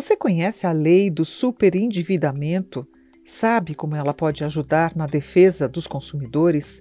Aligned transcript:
Você 0.00 0.16
conhece 0.16 0.66
a 0.66 0.72
lei 0.72 1.10
do 1.10 1.26
superendividamento? 1.26 2.88
Sabe 3.22 3.74
como 3.74 3.94
ela 3.94 4.14
pode 4.14 4.42
ajudar 4.42 4.96
na 4.96 5.06
defesa 5.06 5.68
dos 5.68 5.86
consumidores? 5.86 6.80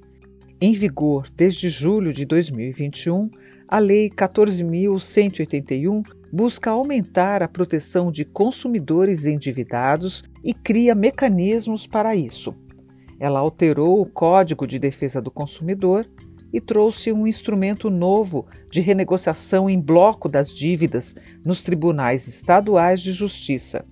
Em 0.62 0.72
vigor 0.72 1.28
desde 1.36 1.68
julho 1.68 2.14
de 2.14 2.24
2021, 2.24 3.30
a 3.68 3.78
Lei 3.78 4.10
14.181 4.10 6.02
busca 6.32 6.72
aumentar 6.72 7.44
a 7.44 7.48
proteção 7.50 8.10
de 8.10 8.24
consumidores 8.24 9.26
endividados 9.26 10.24
e 10.42 10.54
cria 10.54 10.96
mecanismos 10.96 11.86
para 11.86 12.16
isso. 12.16 12.56
Ela 13.20 13.40
alterou 13.40 14.00
o 14.00 14.06
Código 14.06 14.66
de 14.66 14.80
Defesa 14.80 15.22
do 15.22 15.30
Consumidor 15.30 16.10
e 16.52 16.60
trouxe 16.60 17.12
um 17.12 17.28
instrumento 17.28 17.90
novo 17.90 18.46
de 18.72 18.82
renegociação 18.82 19.70
em 19.70 19.80
bloco 19.80 20.28
das 20.28 20.54
dívidas 20.54 21.16
nos 21.46 21.64
tribunais 21.64 22.28
estaduais 22.28 23.02
de 23.02 23.12
justiça. 23.12 23.86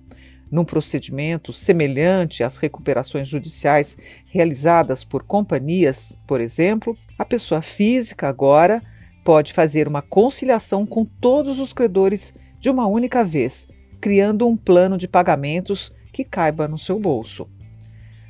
Num 0.50 0.64
procedimento 0.64 1.52
semelhante 1.52 2.42
às 2.42 2.56
recuperações 2.56 3.28
judiciais 3.28 3.96
realizadas 4.26 5.04
por 5.04 5.22
companhias, 5.22 6.16
por 6.26 6.40
exemplo, 6.40 6.96
a 7.18 7.24
pessoa 7.24 7.60
física 7.60 8.28
agora 8.28 8.82
pode 9.24 9.52
fazer 9.52 9.86
uma 9.86 10.00
conciliação 10.00 10.86
com 10.86 11.04
todos 11.04 11.58
os 11.58 11.74
credores 11.74 12.32
de 12.58 12.70
uma 12.70 12.86
única 12.86 13.22
vez, 13.22 13.68
criando 14.00 14.48
um 14.48 14.56
plano 14.56 14.96
de 14.96 15.06
pagamentos 15.06 15.92
que 16.12 16.24
caiba 16.24 16.66
no 16.66 16.78
seu 16.78 16.98
bolso. 16.98 17.46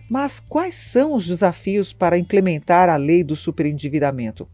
Mas 0.09 0.41
quais 0.41 0.75
são 0.75 1.15
os 1.15 1.27
desafios 1.27 1.93
para 1.93 2.19
implementar 2.19 2.89
a 2.89 2.97
lei 2.97 3.23
do 3.23 3.37
superendividamento? 3.37 4.49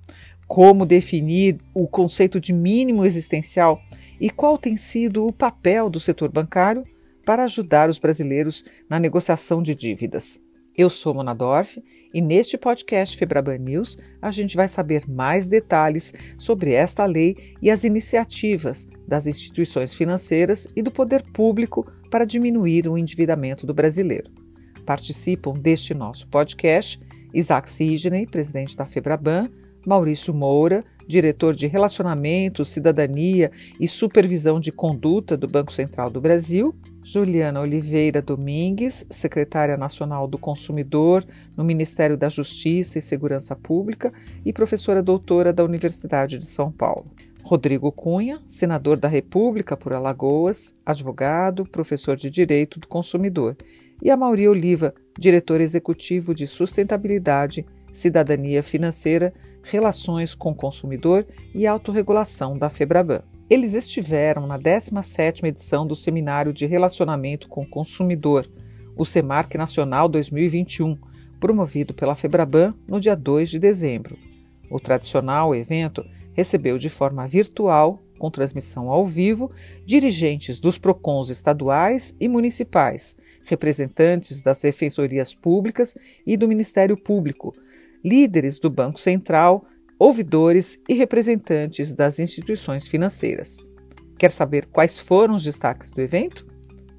Como 0.48 0.84
definir 0.84 1.58
o 1.72 1.86
conceito 1.86 2.40
de 2.40 2.52
mínimo 2.52 3.04
existencial 3.04 3.80
e 4.20 4.28
qual 4.28 4.58
tem 4.58 4.76
sido 4.76 5.26
o 5.26 5.32
papel 5.32 5.88
do 5.88 6.00
setor 6.00 6.30
bancário 6.30 6.82
para 7.24 7.44
ajudar 7.44 7.88
os 7.88 7.98
brasileiros 7.98 8.64
na 8.90 8.98
negociação 8.98 9.62
de 9.62 9.74
dívidas? 9.74 10.40
Eu 10.76 10.90
sou 10.90 11.14
Mona 11.14 11.32
Dorf 11.32 11.80
e 12.12 12.20
neste 12.20 12.58
podcast 12.58 13.16
Febraban 13.16 13.58
News 13.58 13.96
a 14.20 14.32
gente 14.32 14.56
vai 14.56 14.66
saber 14.66 15.08
mais 15.08 15.46
detalhes 15.46 16.12
sobre 16.36 16.72
esta 16.72 17.06
lei 17.06 17.54
e 17.62 17.70
as 17.70 17.84
iniciativas 17.84 18.88
das 19.06 19.28
instituições 19.28 19.94
financeiras 19.94 20.66
e 20.74 20.82
do 20.82 20.90
poder 20.90 21.22
público 21.32 21.86
para 22.10 22.24
diminuir 22.24 22.88
o 22.88 22.98
endividamento 22.98 23.64
do 23.64 23.72
brasileiro. 23.72 24.43
Participam 24.84 25.54
deste 25.54 25.94
nosso 25.94 26.26
podcast 26.28 27.00
Isaac 27.32 27.68
Sidney, 27.68 28.26
presidente 28.26 28.76
da 28.76 28.86
Febraban, 28.86 29.50
Maurício 29.84 30.32
Moura, 30.32 30.84
diretor 31.06 31.54
de 31.54 31.66
Relacionamento, 31.66 32.64
Cidadania 32.64 33.50
e 33.78 33.86
Supervisão 33.86 34.58
de 34.58 34.72
Conduta 34.72 35.36
do 35.36 35.46
Banco 35.46 35.72
Central 35.72 36.08
do 36.08 36.20
Brasil, 36.20 36.74
Juliana 37.02 37.60
Oliveira 37.60 38.22
Domingues, 38.22 39.04
secretária 39.10 39.76
nacional 39.76 40.26
do 40.26 40.38
Consumidor 40.38 41.24
no 41.56 41.64
Ministério 41.64 42.16
da 42.16 42.28
Justiça 42.28 42.98
e 42.98 43.02
Segurança 43.02 43.54
Pública 43.54 44.12
e 44.44 44.52
professora 44.52 45.02
doutora 45.02 45.52
da 45.52 45.64
Universidade 45.64 46.38
de 46.38 46.46
São 46.46 46.72
Paulo. 46.72 47.06
Rodrigo 47.42 47.92
Cunha, 47.92 48.40
senador 48.46 48.98
da 48.98 49.06
República 49.06 49.76
por 49.76 49.92
Alagoas, 49.92 50.74
advogado, 50.86 51.66
professor 51.66 52.16
de 52.16 52.30
Direito 52.30 52.80
do 52.80 52.88
Consumidor 52.88 53.54
e 54.02 54.10
a 54.10 54.16
Mauri 54.16 54.48
Oliva, 54.48 54.94
diretor 55.18 55.60
executivo 55.60 56.34
de 56.34 56.46
Sustentabilidade, 56.46 57.66
Cidadania 57.92 58.62
Financeira, 58.62 59.32
Relações 59.62 60.34
com 60.34 60.50
o 60.50 60.54
Consumidor 60.54 61.26
e 61.54 61.66
Autorregulação 61.66 62.58
da 62.58 62.68
Febraban. 62.68 63.22
Eles 63.48 63.72
estiveram 63.74 64.46
na 64.46 64.58
17ª 64.58 65.44
edição 65.44 65.86
do 65.86 65.96
Seminário 65.96 66.52
de 66.52 66.66
Relacionamento 66.66 67.48
com 67.48 67.62
o 67.62 67.68
Consumidor, 67.68 68.46
o 68.96 69.04
SEMARC 69.04 69.54
Nacional 69.56 70.08
2021, 70.08 70.98
promovido 71.40 71.94
pela 71.94 72.14
Febraban 72.14 72.74
no 72.86 73.00
dia 73.00 73.16
2 73.16 73.50
de 73.50 73.58
dezembro. 73.58 74.18
O 74.70 74.80
tradicional 74.80 75.54
evento 75.54 76.04
recebeu 76.32 76.78
de 76.78 76.88
forma 76.88 77.26
virtual, 77.26 78.02
com 78.18 78.30
transmissão 78.30 78.90
ao 78.90 79.04
vivo, 79.04 79.50
dirigentes 79.84 80.60
dos 80.60 80.78
PROCONs 80.78 81.28
estaduais 81.28 82.14
e 82.18 82.28
municipais, 82.28 83.16
representantes 83.44 84.40
das 84.40 84.60
defensorias 84.60 85.34
públicas 85.34 85.94
e 86.26 86.36
do 86.36 86.48
Ministério 86.48 86.96
Público, 86.96 87.52
líderes 88.04 88.58
do 88.58 88.70
Banco 88.70 88.98
Central, 88.98 89.66
ouvidores 89.98 90.78
e 90.88 90.94
representantes 90.94 91.94
das 91.94 92.18
instituições 92.18 92.88
financeiras. 92.88 93.58
Quer 94.18 94.30
saber 94.30 94.66
quais 94.66 94.98
foram 94.98 95.34
os 95.34 95.44
destaques 95.44 95.90
do 95.90 96.00
evento? 96.00 96.46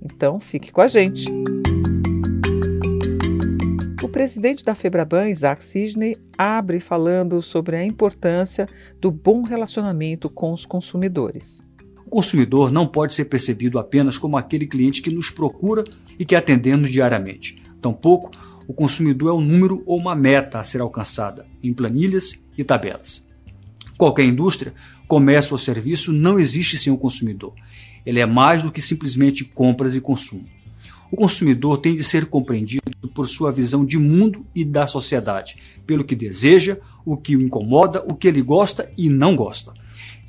Então 0.01 0.39
fique 0.39 0.71
com 0.71 0.81
a 0.81 0.87
gente! 0.87 1.25
O 4.03 4.09
presidente 4.09 4.63
da 4.63 4.75
Febraban, 4.75 5.29
Isaac 5.29 5.63
Sidney, 5.63 6.17
abre 6.37 6.79
falando 6.79 7.41
sobre 7.41 7.75
a 7.75 7.83
importância 7.83 8.67
do 9.01 9.11
bom 9.11 9.41
relacionamento 9.41 10.29
com 10.29 10.53
os 10.53 10.65
consumidores. 10.65 11.63
O 12.05 12.09
consumidor 12.09 12.71
não 12.71 12.85
pode 12.85 13.13
ser 13.13 13.25
percebido 13.25 13.79
apenas 13.79 14.17
como 14.17 14.37
aquele 14.37 14.67
cliente 14.67 15.01
que 15.01 15.09
nos 15.09 15.29
procura 15.29 15.83
e 16.19 16.23
que 16.23 16.35
atendemos 16.35 16.91
diariamente. 16.91 17.61
Tampouco, 17.81 18.29
o 18.67 18.73
consumidor 18.73 19.31
é 19.31 19.33
um 19.33 19.41
número 19.41 19.83
ou 19.85 19.97
uma 19.97 20.15
meta 20.15 20.59
a 20.59 20.63
ser 20.63 20.81
alcançada 20.81 21.45
em 21.61 21.73
planilhas 21.73 22.39
e 22.57 22.63
tabelas. 22.63 23.23
Qualquer 23.97 24.25
indústria, 24.25 24.73
comércio 25.07 25.53
ou 25.53 25.57
serviço 25.57 26.11
não 26.11 26.39
existe 26.39 26.77
sem 26.77 26.91
o 26.91 26.97
consumidor. 26.97 27.53
Ele 28.05 28.19
é 28.19 28.25
mais 28.25 28.61
do 28.61 28.71
que 28.71 28.81
simplesmente 28.81 29.43
compras 29.43 29.95
e 29.95 30.01
consumo. 30.01 30.45
O 31.11 31.15
consumidor 31.15 31.77
tem 31.77 31.95
de 31.95 32.03
ser 32.03 32.25
compreendido 32.25 32.81
por 33.13 33.27
sua 33.27 33.51
visão 33.51 33.85
de 33.85 33.97
mundo 33.97 34.45
e 34.53 34.65
da 34.65 34.85
sociedade, 34.85 35.57
pelo 35.85 36.03
que 36.03 36.15
deseja, 36.15 36.77
o 37.05 37.15
que 37.15 37.35
o 37.37 37.41
incomoda, 37.41 38.03
o 38.05 38.15
que 38.15 38.27
ele 38.27 38.41
gosta 38.41 38.91
e 38.97 39.09
não 39.09 39.35
gosta. 39.35 39.73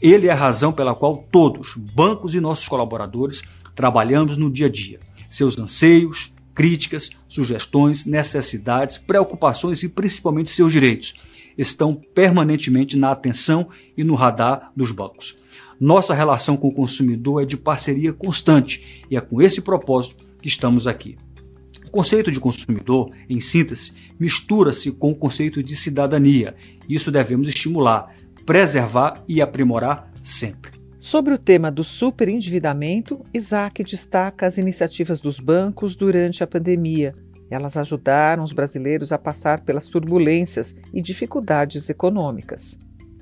Ele 0.01 0.29
é 0.29 0.31
a 0.31 0.34
razão 0.34 0.73
pela 0.73 0.95
qual 0.95 1.27
todos, 1.31 1.75
bancos 1.75 2.34
e 2.34 2.41
nossos 2.41 2.69
colaboradores, 2.69 3.43
trabalhamos 3.75 4.37
no 4.37 4.51
dia 4.51 4.67
a 4.67 4.71
dia. 4.71 5.01
Seus 5.29 5.59
anseios, 5.59 6.33
críticas, 6.55 7.11
sugestões, 7.29 8.07
necessidades, 8.07 8.99
preocupações 8.99 9.83
e 9.83 9.89
principalmente 9.89 10.51
seus 10.51 10.73
direitos 10.73 11.15
estão 11.57 11.95
permanentemente 11.95 12.97
na 12.97 13.11
atenção 13.11 13.69
e 13.97 14.05
no 14.05 14.15
radar 14.15 14.71
dos 14.77 14.91
bancos. 14.91 15.37
Nossa 15.81 16.15
relação 16.15 16.57
com 16.57 16.69
o 16.69 16.75
consumidor 16.75 17.43
é 17.43 17.47
de 17.47 17.57
parceria 17.57 18.13
constante 18.13 19.05
e 19.11 19.17
é 19.17 19.21
com 19.21 19.41
esse 19.41 19.61
propósito 19.61 20.25
que 20.41 20.49
estamos 20.49 20.87
aqui. 20.87 21.17
O 21.87 21.91
conceito 21.91 22.31
de 22.31 22.41
consumidor, 22.41 23.11
em 23.28 23.41
síntese, 23.41 23.93
mistura-se 24.19 24.91
com 24.91 25.13
o 25.13 25.17
conceito 25.17 25.63
de 25.63 25.75
cidadania. 25.77 26.55
Isso 26.89 27.11
devemos 27.11 27.49
estimular, 27.49 28.15
preservar 28.47 29.25
e 29.29 29.43
aprimorar 29.43 30.09
sempre. 30.23 30.71
Sobre 30.99 31.34
o 31.34 31.39
tema 31.39 31.71
do 31.71 31.83
superendividamento, 31.83 33.25
Isaac 33.34 33.83
destaca 33.83 34.47
as 34.47 34.57
iniciativas 34.57 35.21
dos 35.21 35.41
bancos 35.41 35.97
durante 35.97 36.45
a 36.45 36.47
pandemia. 36.47 37.12
Elas 37.51 37.77
ajudaram 37.77 38.45
os 38.45 38.53
brasileiros 38.53 39.12
a 39.12 39.19
passar 39.19 39.61
pelas 39.61 39.89
turbulências 39.89 40.75
e 40.95 41.03
dificuldades 41.03 41.91
econômicas. 41.91 42.79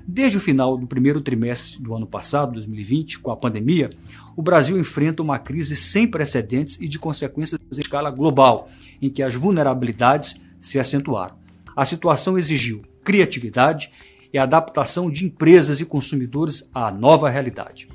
Desde 0.07 0.37
o 0.37 0.41
final 0.41 0.77
do 0.77 0.85
primeiro 0.85 1.19
trimestre 1.19 1.81
do 1.81 1.95
ano 1.95 2.05
passado, 2.05 2.53
2020, 2.53 3.19
com 3.19 3.31
a 3.31 3.35
pandemia, 3.35 3.89
o 4.35 4.43
Brasil 4.43 4.79
enfrenta 4.79 5.23
uma 5.23 5.39
crise 5.39 5.75
sem 5.75 6.07
precedentes 6.07 6.79
e 6.79 6.87
de 6.87 6.99
consequências 6.99 7.59
em 7.59 7.79
escala 7.79 8.11
global, 8.11 8.67
em 9.01 9.09
que 9.09 9.23
as 9.23 9.33
vulnerabilidades 9.33 10.35
se 10.59 10.79
acentuaram. 10.79 11.35
A 11.75 11.85
situação 11.85 12.37
exigiu 12.37 12.83
criatividade 13.03 13.91
e 14.35 14.37
adaptação 14.37 15.09
de 15.09 15.23
empresas 15.23 15.79
e 15.79 15.85
consumidores 15.85 16.69
à 16.73 16.91
nova 16.91 17.29
realidade. 17.29 17.87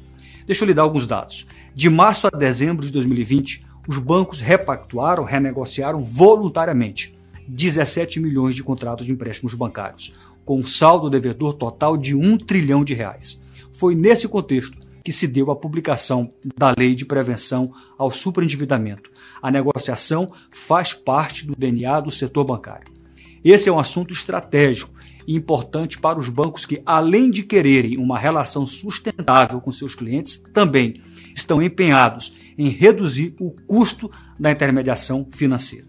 Deixa 0.46 0.64
eu 0.64 0.66
lhe 0.66 0.72
dar 0.72 0.84
alguns 0.84 1.06
dados. 1.06 1.46
De 1.74 1.90
março 1.90 2.26
a 2.26 2.30
dezembro 2.30 2.86
de 2.86 2.90
2020, 2.90 3.62
os 3.86 3.98
bancos 3.98 4.40
repactuaram, 4.40 5.22
renegociaram 5.22 6.02
voluntariamente 6.02 7.14
17 7.46 8.18
milhões 8.20 8.54
de 8.54 8.62
contratos 8.62 9.04
de 9.04 9.12
empréstimos 9.12 9.52
bancários, 9.52 10.14
com 10.42 10.60
um 10.60 10.64
saldo 10.64 11.10
devedor 11.10 11.52
total 11.52 11.94
de 11.94 12.14
1 12.14 12.38
trilhão 12.38 12.82
de 12.82 12.94
reais. 12.94 13.38
Foi 13.70 13.94
nesse 13.94 14.26
contexto 14.26 14.78
que 15.04 15.12
se 15.12 15.26
deu 15.26 15.50
a 15.50 15.56
publicação 15.56 16.32
da 16.56 16.74
Lei 16.74 16.94
de 16.94 17.04
Prevenção 17.04 17.70
ao 17.98 18.10
Superendividamento. 18.10 19.10
A 19.42 19.50
negociação 19.50 20.26
faz 20.50 20.94
parte 20.94 21.46
do 21.46 21.54
DNA 21.54 22.00
do 22.00 22.10
setor 22.10 22.44
bancário. 22.44 22.99
Esse 23.44 23.68
é 23.68 23.72
um 23.72 23.78
assunto 23.78 24.12
estratégico 24.12 24.92
e 25.26 25.34
importante 25.34 25.98
para 25.98 26.18
os 26.18 26.28
bancos 26.28 26.66
que, 26.66 26.82
além 26.84 27.30
de 27.30 27.42
quererem 27.42 27.96
uma 27.96 28.18
relação 28.18 28.66
sustentável 28.66 29.60
com 29.60 29.72
seus 29.72 29.94
clientes, 29.94 30.42
também 30.52 30.94
estão 31.34 31.62
empenhados 31.62 32.32
em 32.58 32.68
reduzir 32.68 33.34
o 33.40 33.50
custo 33.50 34.10
da 34.38 34.50
intermediação 34.50 35.26
financeira. 35.30 35.88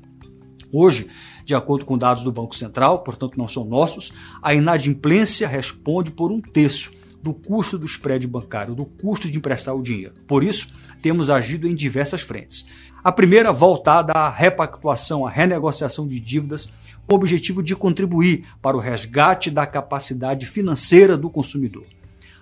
Hoje, 0.73 1.07
de 1.43 1.53
acordo 1.53 1.85
com 1.85 1.97
dados 1.97 2.23
do 2.23 2.31
Banco 2.31 2.55
Central, 2.55 3.03
portanto 3.03 3.37
não 3.37 3.47
são 3.47 3.65
nossos, 3.65 4.13
a 4.41 4.53
inadimplência 4.53 5.47
responde 5.47 6.11
por 6.11 6.31
um 6.31 6.39
terço, 6.39 6.91
do 7.21 7.33
custo 7.33 7.77
do 7.77 7.85
spread 7.85 8.25
bancário, 8.27 8.73
do 8.73 8.85
custo 8.85 9.29
de 9.29 9.37
emprestar 9.37 9.75
o 9.75 9.83
dinheiro. 9.83 10.13
Por 10.27 10.43
isso, 10.43 10.67
temos 11.01 11.29
agido 11.29 11.67
em 11.67 11.75
diversas 11.75 12.21
frentes. 12.21 12.65
A 13.03 13.11
primeira 13.11 13.51
voltada 13.51 14.13
à 14.13 14.29
repactuação, 14.29 15.25
à 15.25 15.29
renegociação 15.29 16.07
de 16.07 16.19
dívidas, 16.19 16.67
com 17.07 17.15
o 17.15 17.17
objetivo 17.17 17.61
de 17.61 17.75
contribuir 17.75 18.45
para 18.61 18.77
o 18.77 18.79
resgate 18.79 19.51
da 19.51 19.65
capacidade 19.65 20.45
financeira 20.45 21.15
do 21.15 21.29
consumidor. 21.29 21.85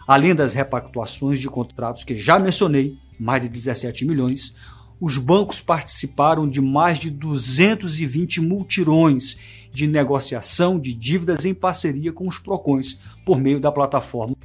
Além 0.07 0.33
das 0.33 0.53
repactuações 0.53 1.39
de 1.39 1.47
contratos 1.47 2.03
que 2.03 2.15
já 2.15 2.39
mencionei, 2.39 2.97
mais 3.19 3.43
de 3.43 3.49
17 3.49 4.05
milhões, 4.05 4.55
os 4.99 5.17
bancos 5.17 5.61
participaram 5.61 6.47
de 6.47 6.59
mais 6.61 6.99
de 6.99 7.09
220 7.09 8.41
multirões 8.41 9.37
de 9.71 9.87
negociação 9.87 10.79
de 10.79 10.93
dívidas 10.93 11.45
em 11.45 11.53
parceria 11.53 12.11
com 12.11 12.27
os 12.27 12.37
PROCONs, 12.37 12.99
por 13.25 13.39
meio 13.39 13.59
da 13.59 13.71
plataforma 13.71 14.35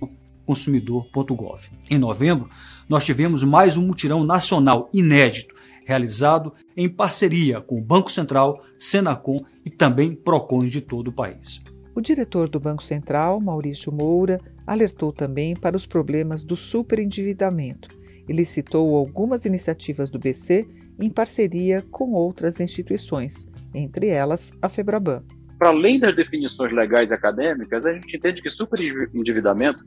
consumidor.gov. 0.47 1.63
Em 1.91 1.99
novembro, 1.99 2.49
nós 2.89 3.05
tivemos 3.05 3.43
mais 3.45 3.77
um 3.77 3.87
mutirão 3.87 4.25
nacional 4.25 4.89
inédito, 4.93 5.55
realizado 5.85 6.53
em 6.77 6.89
parceria 6.89 7.61
com 7.61 7.79
o 7.79 7.85
Banco 7.85 8.11
Central, 8.11 8.63
Senacom 8.79 9.45
e 9.65 9.71
também 9.71 10.15
PROCONs 10.15 10.71
de 10.71 10.81
todo 10.81 11.09
o 11.09 11.13
país. 11.13 11.63
O 11.95 12.01
diretor 12.01 12.49
do 12.49 12.59
Banco 12.59 12.83
Central, 12.83 13.41
Maurício 13.41 13.93
Moura, 13.93 14.41
alertou 14.67 15.13
também 15.13 15.55
para 15.55 15.77
os 15.77 15.87
problemas 15.87 16.43
do 16.43 16.57
superendividamento 16.57 18.05
ele 18.29 18.45
citou 18.45 18.97
algumas 18.97 19.45
iniciativas 19.45 20.11
do 20.11 20.19
BC 20.19 20.67
em 21.01 21.11
parceria 21.11 21.83
com 21.91 22.13
outras 22.13 22.61
instituições, 22.61 23.47
entre 23.75 24.09
elas 24.09 24.53
a 24.63 24.69
Febraban. 24.69 25.23
Para 25.59 25.69
além 25.69 26.01
das 26.01 26.17
definições 26.17 26.73
legais 26.73 27.11
e 27.11 27.15
acadêmicas, 27.15 27.85
a 27.85 27.93
gente 27.93 28.17
entende 28.17 28.43
que 28.43 28.51
superendividamento 28.51 29.85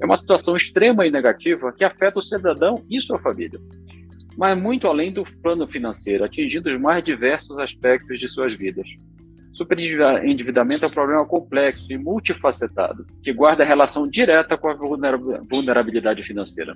é 0.00 0.04
uma 0.06 0.16
situação 0.16 0.56
extrema 0.56 1.06
e 1.06 1.10
negativa 1.10 1.72
que 1.72 1.84
afeta 1.84 2.18
o 2.18 2.22
cidadão 2.22 2.82
e 2.88 3.00
sua 3.00 3.18
família, 3.18 3.60
mas 4.36 4.58
muito 4.58 4.86
além 4.86 5.12
do 5.12 5.22
plano 5.42 5.68
financeiro, 5.68 6.24
atingindo 6.24 6.70
os 6.70 6.80
mais 6.80 7.04
diversos 7.04 7.58
aspectos 7.58 8.18
de 8.18 8.28
suas 8.28 8.54
vidas. 8.54 8.86
Superendividamento 9.52 10.84
é 10.84 10.88
um 10.88 10.92
problema 10.92 11.26
complexo 11.26 11.92
e 11.92 11.98
multifacetado, 11.98 13.04
que 13.22 13.32
guarda 13.32 13.64
relação 13.64 14.08
direta 14.08 14.56
com 14.56 14.68
a 14.68 14.74
vulnerabilidade 15.50 16.22
financeira. 16.22 16.72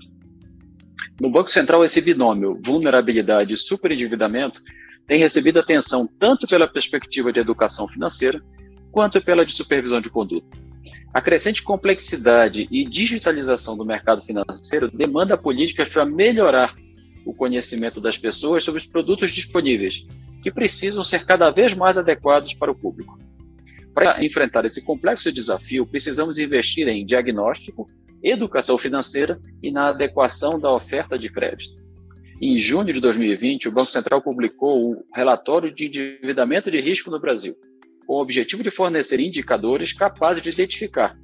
No 1.19 1.31
Banco 1.31 1.51
Central, 1.51 1.85
esse 1.85 2.03
binômio 2.03 2.59
vulnerabilidade 2.63 3.55
e 3.55 3.57
superendividamento 3.57 4.61
tem 5.07 5.19
recebido 5.19 5.61
atenção 5.61 6.09
tanto 6.19 6.47
pela 6.47 6.67
perspectiva 6.67 7.33
de 7.33 7.41
educação 7.41 7.87
financeira 7.89 8.43
quanto 8.91 9.23
pela 9.23 9.47
de 9.47 9.53
supervisão 9.53 10.01
de 10.01 10.11
conduta. 10.11 10.64
A 11.15 11.21
crescente 11.21 11.63
complexidade 11.63 12.67
e 12.73 12.85
digitalização 12.85 13.77
do 13.77 13.85
mercado 13.85 14.21
financeiro 14.21 14.91
demanda 14.91 15.39
políticas 15.39 15.89
para 15.89 16.05
melhorar 16.05 16.75
o 17.25 17.33
conhecimento 17.33 18.01
das 18.01 18.19
pessoas 18.19 18.65
sobre 18.65 18.81
os 18.81 18.87
produtos 18.87 19.31
disponíveis, 19.31 20.05
que 20.43 20.51
precisam 20.51 21.05
ser 21.05 21.25
cada 21.25 21.53
vez 21.53 21.73
mais 21.73 21.97
adequados 21.97 22.53
para 22.53 22.73
o 22.73 22.75
público. 22.75 23.17
Para 23.95 24.25
enfrentar 24.25 24.65
esse 24.65 24.85
complexo 24.85 25.31
desafio, 25.31 25.87
precisamos 25.87 26.41
investir 26.41 26.89
em 26.89 27.07
diagnóstico, 27.07 27.89
educação 28.21 28.77
financeira 28.77 29.41
e 29.63 29.71
na 29.71 29.91
adequação 29.91 30.59
da 30.59 30.75
oferta 30.75 31.17
de 31.17 31.31
crédito. 31.31 31.81
Em 32.43 32.59
junho 32.59 32.93
de 32.93 33.01
2020, 33.01 33.69
o 33.69 33.73
Banco 33.73 33.93
Central 33.93 34.21
publicou 34.21 34.91
o 34.91 35.05
relatório 35.15 35.73
de 35.73 35.87
endividamento 35.87 36.73
de 36.73 36.81
risco 36.81 37.09
no 37.09 37.21
Brasil, 37.21 37.57
com 38.07 38.15
o 38.15 38.21
objetivo 38.21 38.63
de 38.63 38.71
fornecer 38.71 39.21
indicadores 39.21 39.93
capazes 39.93 40.43
de 40.43 40.51
identificar 40.51 41.17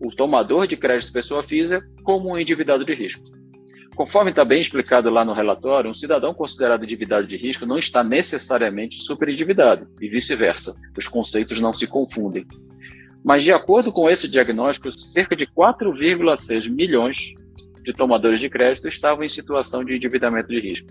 o 0.00 0.10
tomador 0.10 0.66
de 0.66 0.76
crédito 0.76 1.12
pessoa 1.12 1.42
física 1.42 1.86
como 2.02 2.30
um 2.30 2.38
endividado 2.38 2.84
de 2.84 2.94
risco. 2.94 3.24
Conforme 3.94 4.28
está 4.30 4.44
bem 4.44 4.60
explicado 4.60 5.08
lá 5.08 5.24
no 5.24 5.32
relatório, 5.32 5.90
um 5.90 5.94
cidadão 5.94 6.34
considerado 6.34 6.82
endividado 6.82 7.26
de 7.26 7.34
risco 7.36 7.64
não 7.64 7.78
está 7.78 8.04
necessariamente 8.04 9.00
superendividado 9.00 9.88
e 10.00 10.08
vice-versa. 10.08 10.74
Os 10.96 11.08
conceitos 11.08 11.60
não 11.60 11.72
se 11.72 11.86
confundem. 11.86 12.46
Mas, 13.24 13.42
de 13.42 13.52
acordo 13.52 13.90
com 13.90 14.08
esse 14.10 14.28
diagnóstico, 14.28 14.90
cerca 14.92 15.34
de 15.34 15.46
4,6 15.46 16.68
milhões 16.68 17.32
de 17.82 17.92
tomadores 17.94 18.38
de 18.38 18.50
crédito 18.50 18.86
estavam 18.86 19.24
em 19.24 19.28
situação 19.28 19.82
de 19.82 19.96
endividamento 19.96 20.48
de 20.48 20.60
risco. 20.60 20.88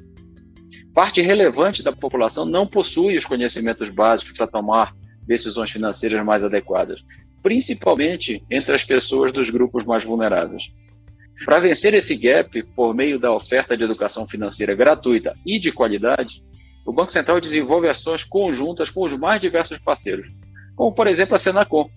Parte 0.92 1.22
relevante 1.22 1.84
da 1.84 1.92
população 1.92 2.44
não 2.44 2.66
possui 2.66 3.18
os 3.18 3.26
conhecimentos 3.26 3.90
básicos 3.90 4.36
para 4.36 4.48
tomar 4.48 4.96
decisões 5.28 5.72
financeiras 5.72 6.24
mais 6.24 6.44
adequadas, 6.44 7.04
principalmente 7.42 8.44
entre 8.50 8.74
as 8.74 8.84
pessoas 8.84 9.32
dos 9.32 9.50
grupos 9.50 9.84
mais 9.84 10.04
vulneráveis. 10.04 10.72
Para 11.44 11.60
vencer 11.60 11.94
esse 11.94 12.16
gap 12.16 12.64
por 12.76 12.94
meio 12.94 13.20
da 13.20 13.34
oferta 13.34 13.76
de 13.76 13.84
educação 13.84 14.28
financeira 14.28 14.74
gratuita 14.74 15.36
e 15.46 15.60
de 15.60 15.72
qualidade, 15.72 16.44
o 16.86 16.94
Banco 16.94 17.12
Central 17.12 17.42
desenvolve 17.42 17.88
ações 17.88 18.24
conjuntas 18.24 18.90
com 18.90 19.04
os 19.04 19.18
mais 19.18 19.42
diversos 19.42 19.78
parceiros, 19.78 20.28
como 20.76 20.94
por 20.94 21.08
exemplo 21.08 21.36
a 21.36 21.40
Senacom, 21.40 21.90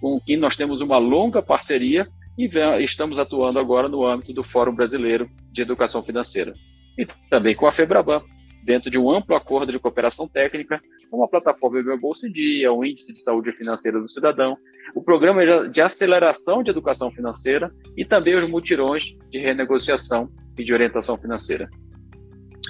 com 0.00 0.18
quem 0.20 0.36
nós 0.36 0.56
temos 0.56 0.80
uma 0.80 0.98
longa 0.98 1.42
parceria 1.42 2.08
e 2.38 2.48
estamos 2.82 3.18
atuando 3.18 3.58
agora 3.58 3.88
no 3.88 4.06
âmbito 4.06 4.32
do 4.32 4.42
Fórum 4.42 4.74
Brasileiro 4.74 5.30
de 5.52 5.60
Educação 5.60 6.02
Financeira. 6.02 6.54
E 6.96 7.06
também 7.28 7.54
com 7.54 7.66
a 7.66 7.72
FEBRABAN, 7.72 8.22
dentro 8.62 8.90
de 8.90 8.98
um 8.98 9.10
amplo 9.10 9.34
acordo 9.34 9.72
de 9.72 9.78
cooperação 9.78 10.28
técnica, 10.28 10.80
como 11.10 11.24
a 11.24 11.28
plataforma 11.28 11.82
Meu 11.82 11.98
Bolsa 11.98 12.28
Dia, 12.28 12.72
o 12.72 12.84
Índice 12.84 13.12
de 13.12 13.22
Saúde 13.22 13.52
Financeira 13.52 14.00
do 14.00 14.08
Cidadão, 14.08 14.56
o 14.94 15.02
Programa 15.02 15.68
de 15.68 15.80
Aceleração 15.80 16.62
de 16.62 16.70
Educação 16.70 17.10
Financeira 17.10 17.72
e 17.96 18.04
também 18.04 18.36
os 18.36 18.48
mutirões 18.48 19.16
de 19.30 19.38
renegociação 19.38 20.30
e 20.58 20.64
de 20.64 20.72
orientação 20.72 21.16
financeira. 21.16 21.68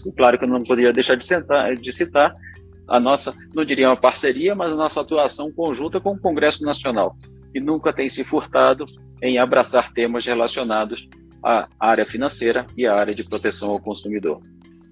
E 0.06 0.12
claro 0.12 0.38
que 0.38 0.44
eu 0.44 0.48
não 0.48 0.62
poderia 0.62 0.92
deixar 0.92 1.16
de, 1.16 1.24
sentar, 1.24 1.74
de 1.74 1.92
citar 1.92 2.32
a 2.90 2.98
nossa, 2.98 3.32
não 3.54 3.64
diria 3.64 3.88
uma 3.88 3.96
parceria, 3.96 4.54
mas 4.54 4.72
a 4.72 4.76
nossa 4.76 5.00
atuação 5.00 5.52
conjunta 5.52 6.00
com 6.00 6.12
o 6.12 6.18
Congresso 6.18 6.64
Nacional, 6.64 7.16
que 7.52 7.60
nunca 7.60 7.92
tem 7.92 8.08
se 8.08 8.24
furtado 8.24 8.84
em 9.22 9.38
abraçar 9.38 9.92
temas 9.92 10.26
relacionados 10.26 11.08
à 11.42 11.68
área 11.78 12.04
financeira 12.04 12.66
e 12.76 12.86
à 12.86 12.94
área 12.96 13.14
de 13.14 13.22
proteção 13.22 13.70
ao 13.70 13.80
consumidor. 13.80 14.40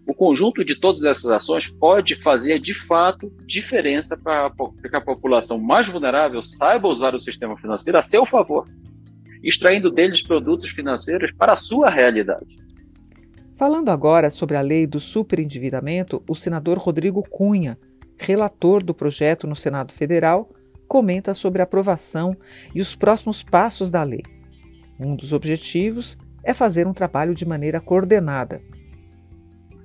O 0.09 0.15
conjunto 0.15 0.65
de 0.65 0.75
todas 0.75 1.05
essas 1.05 1.31
ações 1.31 1.69
pode 1.69 2.15
fazer, 2.15 2.59
de 2.59 2.73
fato, 2.73 3.31
diferença 3.47 4.17
para 4.17 4.51
que 4.51 4.97
a 4.97 5.01
população 5.01 5.59
mais 5.59 5.87
vulnerável 5.87 6.43
saiba 6.43 6.89
usar 6.89 7.15
o 7.15 7.21
sistema 7.21 7.57
financeiro 7.59 7.99
a 7.99 8.03
seu 8.03 8.25
favor, 8.25 8.67
extraindo 9.43 9.91
deles 9.91 10.23
produtos 10.23 10.71
financeiros 10.71 11.31
para 11.33 11.53
a 11.53 11.57
sua 11.57 11.91
realidade. 11.91 12.59
Falando 13.55 13.91
agora 13.91 14.31
sobre 14.31 14.57
a 14.57 14.61
lei 14.61 14.87
do 14.87 14.99
superendividamento, 14.99 16.23
o 16.29 16.35
senador 16.35 16.79
Rodrigo 16.79 17.23
Cunha 17.29 17.77
relator 18.19 18.83
do 18.83 18.93
projeto 18.93 19.47
no 19.47 19.55
Senado 19.55 19.93
Federal, 19.93 20.51
comenta 20.89 21.33
sobre 21.33 21.63
a 21.63 21.65
aprovação 21.65 22.37
e 22.75 22.81
os 22.81 22.97
próximos 22.97 23.43
passos 23.43 23.91
da 23.91 24.03
lei. 24.03 24.23
Um 24.99 25.15
dos 25.15 25.33
objetivos 25.33 26.19
é 26.43 26.53
fazer 26.53 26.87
um 26.87 26.93
trabalho 26.93 27.35
de 27.35 27.47
maneira 27.47 27.81
coordenada. 27.81 28.61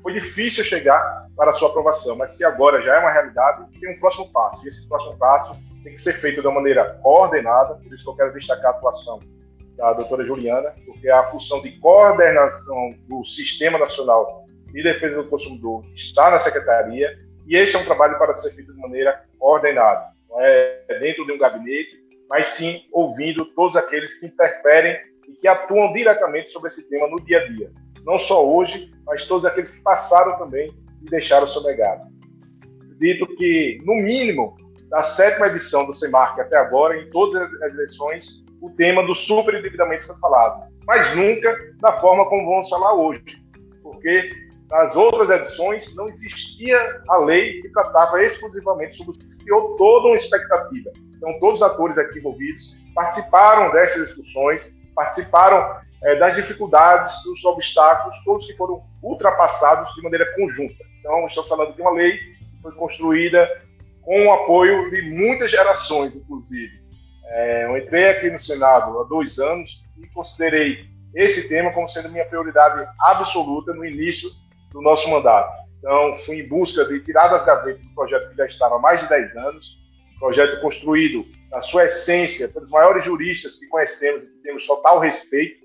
Foi 0.03 0.13
difícil 0.13 0.63
chegar 0.65 1.27
para 1.35 1.51
a 1.51 1.53
sua 1.53 1.69
aprovação, 1.69 2.15
mas 2.17 2.33
que 2.33 2.43
agora 2.43 2.81
já 2.81 2.97
é 2.97 2.99
uma 2.99 3.11
realidade, 3.11 3.65
tem 3.79 3.95
um 3.95 3.99
próximo 3.99 4.29
passo. 4.33 4.63
E 4.63 4.67
esse 4.67 4.85
próximo 4.87 5.17
passo 5.17 5.57
tem 5.81 5.93
que 5.93 5.99
ser 5.99 6.13
feito 6.13 6.41
de 6.41 6.47
uma 6.47 6.55
maneira 6.55 6.99
coordenada, 7.01 7.75
por 7.75 7.93
isso 7.93 8.03
que 8.03 8.09
eu 8.09 8.15
quero 8.15 8.33
destacar 8.33 8.73
a 8.73 8.75
atuação 8.75 9.19
da 9.77 9.93
doutora 9.93 10.25
Juliana, 10.25 10.73
porque 10.85 11.09
a 11.09 11.23
função 11.23 11.61
de 11.61 11.79
coordenação 11.79 12.91
do 13.07 13.23
Sistema 13.23 13.79
Nacional 13.79 14.45
de 14.67 14.83
Defesa 14.83 15.23
do 15.23 15.29
Consumidor 15.29 15.83
está 15.93 16.29
na 16.29 16.39
Secretaria 16.39 17.17
e 17.47 17.55
esse 17.55 17.75
é 17.75 17.79
um 17.79 17.85
trabalho 17.85 18.17
para 18.17 18.33
ser 18.33 18.51
feito 18.53 18.73
de 18.73 18.79
maneira 18.79 19.23
ordenada, 19.39 20.09
não 20.29 20.41
é 20.41 20.83
dentro 20.99 21.25
de 21.25 21.31
um 21.31 21.37
gabinete, 21.37 22.03
mas 22.29 22.47
sim 22.47 22.83
ouvindo 22.91 23.45
todos 23.53 23.75
aqueles 23.75 24.13
que 24.15 24.25
interferem 24.25 24.97
e 25.27 25.33
que 25.33 25.47
atuam 25.47 25.93
diretamente 25.93 26.49
sobre 26.49 26.69
esse 26.69 26.83
tema 26.83 27.07
no 27.07 27.17
dia 27.17 27.39
a 27.39 27.47
dia. 27.47 27.71
Não 28.05 28.17
só 28.17 28.45
hoje, 28.45 28.91
mas 29.05 29.25
todos 29.25 29.45
aqueles 29.45 29.71
que 29.71 29.81
passaram 29.81 30.37
também 30.37 30.71
e 31.01 31.09
deixaram 31.09 31.45
seu 31.45 31.61
legado. 31.61 32.01
Dito 32.99 33.27
que, 33.35 33.77
no 33.83 33.95
mínimo, 33.95 34.55
da 34.89 35.01
sétima 35.01 35.47
edição 35.47 35.85
do 35.85 35.93
CEMARC 35.93 36.39
até 36.39 36.57
agora, 36.57 36.97
em 36.97 37.09
todas 37.09 37.35
as 37.35 37.73
eleições, 37.73 38.43
o 38.61 38.69
tema 38.69 39.03
do 39.05 39.13
superendividamento 39.13 40.05
foi 40.05 40.15
falado, 40.17 40.71
mas 40.85 41.15
nunca 41.15 41.57
da 41.81 41.93
forma 41.97 42.25
como 42.29 42.45
vamos 42.45 42.69
falar 42.69 42.93
hoje, 42.93 43.23
porque 43.81 44.29
nas 44.73 44.95
outras 44.95 45.29
edições, 45.29 45.93
não 45.93 46.09
existia 46.09 46.99
a 47.07 47.17
lei 47.17 47.61
que 47.61 47.69
tratava 47.69 48.23
exclusivamente 48.23 48.95
sobre 48.95 49.11
isso. 49.11 49.37
Criou 49.43 49.75
toda 49.75 50.07
uma 50.07 50.15
expectativa. 50.15 50.91
Então, 51.15 51.39
todos 51.39 51.59
os 51.59 51.61
atores 51.61 51.95
aqui 51.95 52.17
envolvidos 52.17 52.75
participaram 52.95 53.71
dessas 53.71 54.07
discussões, 54.07 54.67
participaram 54.93 55.77
é, 56.03 56.15
das 56.15 56.35
dificuldades, 56.35 57.11
dos 57.23 57.43
obstáculos, 57.45 58.15
todos 58.25 58.45
que 58.45 58.55
foram 58.55 58.83
ultrapassados 59.01 59.93
de 59.95 60.01
maneira 60.01 60.25
conjunta. 60.35 60.83
Então, 60.99 61.25
estamos 61.27 61.49
falando 61.49 61.73
de 61.73 61.81
uma 61.81 61.91
lei 61.91 62.17
que 62.17 62.61
foi 62.61 62.71
construída 62.73 63.49
com 64.01 64.27
o 64.27 64.33
apoio 64.33 64.89
de 64.91 65.01
muitas 65.01 65.49
gerações, 65.49 66.15
inclusive. 66.15 66.81
É, 67.25 67.65
eu 67.65 67.77
entrei 67.77 68.09
aqui 68.09 68.29
no 68.29 68.37
Senado 68.37 68.99
há 68.99 69.03
dois 69.05 69.39
anos 69.39 69.81
e 69.97 70.07
considerei 70.07 70.85
esse 71.15 71.47
tema 71.47 71.71
como 71.71 71.87
sendo 71.87 72.09
minha 72.09 72.25
prioridade 72.25 72.87
absoluta 72.99 73.73
no 73.73 73.85
início 73.85 74.29
do 74.71 74.81
nosso 74.81 75.09
mandato. 75.09 75.51
Então, 75.79 76.15
fui 76.25 76.39
em 76.39 76.47
busca 76.47 76.85
de 76.85 76.99
tirar 77.01 77.27
das 77.27 77.45
gavetas 77.45 77.83
um 77.85 77.93
projeto 77.93 78.29
que 78.29 78.37
já 78.37 78.45
estava 78.45 78.75
há 78.75 78.79
mais 78.79 79.01
de 79.01 79.09
10 79.09 79.35
anos, 79.35 79.83
projeto 80.19 80.61
construído 80.61 81.25
na 81.53 81.61
sua 81.61 81.83
essência 81.83 82.47
pelos 82.47 82.69
maiores 82.69 83.05
juristas 83.05 83.53
que 83.53 83.67
conhecemos 83.67 84.23
e 84.23 84.25
que 84.25 84.41
temos 84.41 84.65
total 84.65 84.99
respeito, 84.99 85.63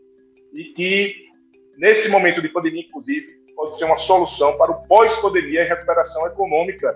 e 0.55 0.65
que, 0.75 1.15
nesse 1.79 2.11
momento 2.11 2.43
de 2.43 2.49
pandemia, 2.51 2.83
inclusive, 2.83 3.27
pode 3.57 3.75
ser 3.75 3.87
uma 3.87 3.97
solução 3.97 4.57
para 4.59 4.71
o 4.71 4.87
pós-pandemia 4.87 5.65
e 5.65 5.69
recuperação 5.69 6.27
econômica. 6.27 6.95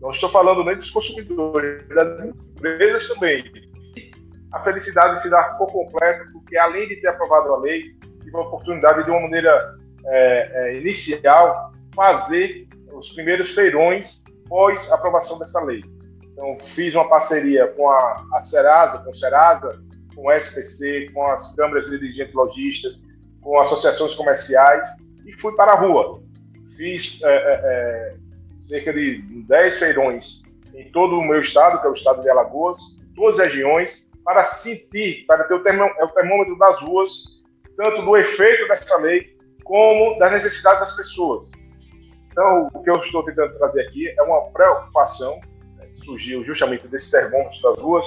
Não 0.00 0.10
estou 0.10 0.28
falando 0.28 0.62
nem 0.64 0.76
dos 0.76 0.90
consumidores, 0.90 1.88
das 1.88 2.26
empresas 2.26 3.08
também. 3.08 3.42
A 4.52 4.60
felicidade 4.62 5.22
se 5.22 5.30
dá 5.30 5.42
por 5.54 5.68
completo, 5.68 6.30
porque 6.32 6.58
além 6.58 6.86
de 6.88 6.96
ter 6.96 7.08
aprovado 7.08 7.54
a 7.54 7.58
lei, 7.58 7.94
tive 8.22 8.36
a 8.36 8.40
oportunidade 8.40 9.02
de 9.04 9.10
uma 9.10 9.22
maneira 9.22 9.76
é, 10.06 10.50
é, 10.52 10.76
inicial 10.76 11.72
fazer 11.94 12.68
os 12.92 13.08
primeiros 13.14 13.50
feirões 13.50 14.22
pós 14.46 14.90
aprovação 14.92 15.38
dessa 15.38 15.60
lei. 15.60 15.82
Então, 16.36 16.58
fiz 16.58 16.94
uma 16.94 17.08
parceria 17.08 17.66
com 17.68 17.88
a, 17.88 18.26
a 18.34 18.40
Serasa, 18.40 18.98
com 18.98 19.12
Serasa, 19.14 19.82
com 20.14 20.26
o 20.26 20.32
SPC, 20.32 21.10
com 21.14 21.26
as 21.26 21.56
câmaras 21.56 21.86
de 21.86 21.98
dirigentes 21.98 22.34
lojistas, 22.34 23.00
com 23.40 23.58
associações 23.58 24.12
comerciais 24.12 24.86
e 25.24 25.32
fui 25.32 25.56
para 25.56 25.72
a 25.72 25.80
rua. 25.80 26.20
Fiz 26.76 27.18
é, 27.22 27.26
é, 27.26 27.60
é 27.64 28.16
cerca 28.68 28.92
de 28.92 29.22
10 29.48 29.78
feirões 29.78 30.42
em 30.74 30.90
todo 30.92 31.18
o 31.18 31.24
meu 31.24 31.40
estado, 31.40 31.80
que 31.80 31.86
é 31.86 31.90
o 31.90 31.94
estado 31.94 32.20
de 32.20 32.28
Alagoas, 32.28 32.76
duas 33.14 33.38
regiões, 33.38 34.06
para 34.22 34.44
sentir, 34.44 35.24
para 35.26 35.44
ter 35.44 35.54
o, 35.54 35.62
termômetro 35.62 36.58
das 36.58 36.78
ruas, 36.82 37.08
tanto 37.78 38.02
do 38.02 38.14
efeito 38.14 38.68
dessa 38.68 38.98
lei, 38.98 39.34
como 39.64 40.18
das 40.18 40.32
necessidades 40.32 40.80
das 40.80 40.96
pessoas. 40.96 41.50
Então, 42.30 42.68
o 42.74 42.82
que 42.82 42.90
eu 42.90 42.96
estou 42.96 43.24
tentando 43.24 43.56
trazer 43.56 43.86
aqui 43.86 44.06
é 44.10 44.22
uma 44.22 44.50
preocupação 44.50 45.40
surgiu 46.06 46.44
justamente 46.44 46.88
desse 46.88 47.10
termômetro 47.10 47.60
das 47.60 47.78
ruas 47.78 48.04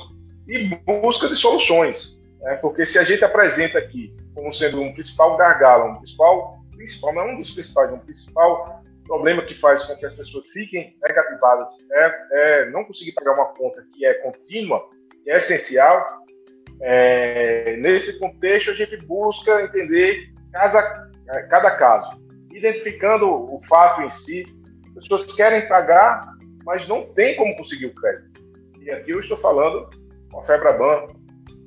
e 0.48 0.76
busca 0.86 1.28
de 1.28 1.36
soluções. 1.36 2.18
Né? 2.42 2.56
Porque 2.56 2.86
se 2.86 2.98
a 2.98 3.04
gente 3.04 3.24
apresenta 3.24 3.78
aqui 3.78 4.12
como 4.34 4.52
sendo 4.52 4.82
um 4.82 4.94
principal 4.94 5.38
gargalo, 5.38 5.92
um 5.92 5.96
principal, 5.98 6.60
principal 6.76 7.14
não 7.14 7.22
é 7.22 7.34
um 7.34 7.38
dos 7.38 7.52
principais, 7.52 7.92
um 7.92 8.00
principal 8.00 8.82
problema 9.06 9.44
que 9.44 9.56
faz 9.56 9.84
com 9.84 9.96
que 9.96 10.06
as 10.06 10.14
pessoas 10.14 10.48
fiquem 10.48 10.96
negativadas 11.02 11.70
é, 11.92 12.16
é 12.32 12.70
não 12.70 12.86
conseguir 12.86 13.12
pagar 13.14 13.34
uma 13.34 13.48
conta 13.54 13.84
que 13.94 14.06
é 14.06 14.14
contínua, 14.16 14.88
que 15.24 15.32
é 15.32 15.36
essencial. 15.36 16.24
É, 16.82 17.76
nesse 17.78 18.18
contexto, 18.20 18.72
a 18.72 18.74
gente 18.74 18.96
busca 19.06 19.64
entender 19.64 20.32
casa, 20.54 20.82
cada 21.50 21.72
caso, 21.72 22.22
identificando 22.54 23.28
o 23.54 23.60
fato 23.62 24.02
em 24.02 24.10
si. 24.10 24.46
As 24.96 25.08
pessoas 25.08 25.34
querem 25.34 25.68
pagar, 25.68 26.22
mas 26.66 26.88
não 26.88 27.06
tem 27.14 27.36
como 27.36 27.56
conseguir 27.56 27.88
o 27.88 27.96
crédito. 27.96 28.42
E 28.82 28.92
aqui 28.92 29.12
eu 29.12 29.20
estou 29.20 29.38
falando 29.38 29.90
com 30.32 30.40
a 30.40 30.44
FEBRABAN 30.44 31.08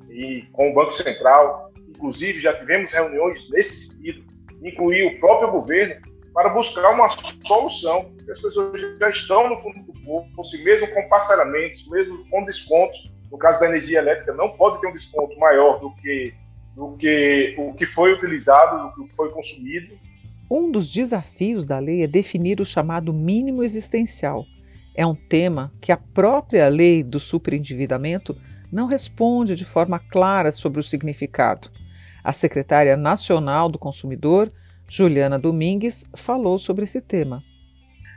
e 0.09 0.43
com 0.51 0.71
o 0.71 0.73
Banco 0.73 0.91
Central. 0.91 1.71
Inclusive, 1.89 2.39
já 2.39 2.53
tivemos 2.53 2.91
reuniões 2.91 3.49
nesse 3.49 3.87
sentido, 3.87 4.23
incluir 4.61 5.05
o 5.05 5.19
próprio 5.19 5.51
governo, 5.51 5.95
para 6.33 6.49
buscar 6.49 6.89
uma 6.91 7.07
solução. 7.07 8.11
As 8.29 8.41
pessoas 8.41 8.79
já 8.99 9.09
estão 9.09 9.49
no 9.49 9.57
fundo 9.57 9.79
do 9.83 9.93
poço, 10.35 10.57
mesmo 10.63 10.87
com 10.93 11.07
parcelamentos, 11.07 11.87
mesmo 11.87 12.27
com 12.29 12.43
descontos. 12.43 13.11
No 13.31 13.37
caso 13.37 13.59
da 13.59 13.67
energia 13.67 13.99
elétrica, 13.99 14.33
não 14.33 14.49
pode 14.49 14.81
ter 14.81 14.87
um 14.87 14.93
desconto 14.93 15.37
maior 15.39 15.79
do 15.79 15.91
que, 15.95 16.33
do 16.75 16.95
que 16.97 17.55
o 17.57 17.73
que 17.73 17.85
foi 17.85 18.13
utilizado, 18.13 18.91
do 18.95 19.07
que 19.07 19.15
foi 19.15 19.29
consumido. 19.31 19.97
Um 20.49 20.71
dos 20.71 20.91
desafios 20.91 21.65
da 21.65 21.79
lei 21.79 22.03
é 22.03 22.07
definir 22.07 22.61
o 22.61 22.65
chamado 22.65 23.13
mínimo 23.13 23.63
existencial. 23.63 24.45
É 24.95 25.05
um 25.05 25.15
tema 25.15 25.73
que 25.81 25.91
a 25.91 25.97
própria 25.97 26.67
lei 26.67 27.03
do 27.03 27.19
superendividamento 27.19 28.35
não 28.71 28.87
responde 28.87 29.55
de 29.55 29.65
forma 29.65 29.99
clara 29.99 30.51
sobre 30.51 30.79
o 30.79 30.83
significado. 30.83 31.71
A 32.23 32.31
secretária 32.31 32.95
nacional 32.95 33.69
do 33.69 33.77
consumidor, 33.77 34.51
Juliana 34.87 35.37
Domingues, 35.37 36.05
falou 36.15 36.57
sobre 36.57 36.83
esse 36.83 37.01
tema. 37.01 37.43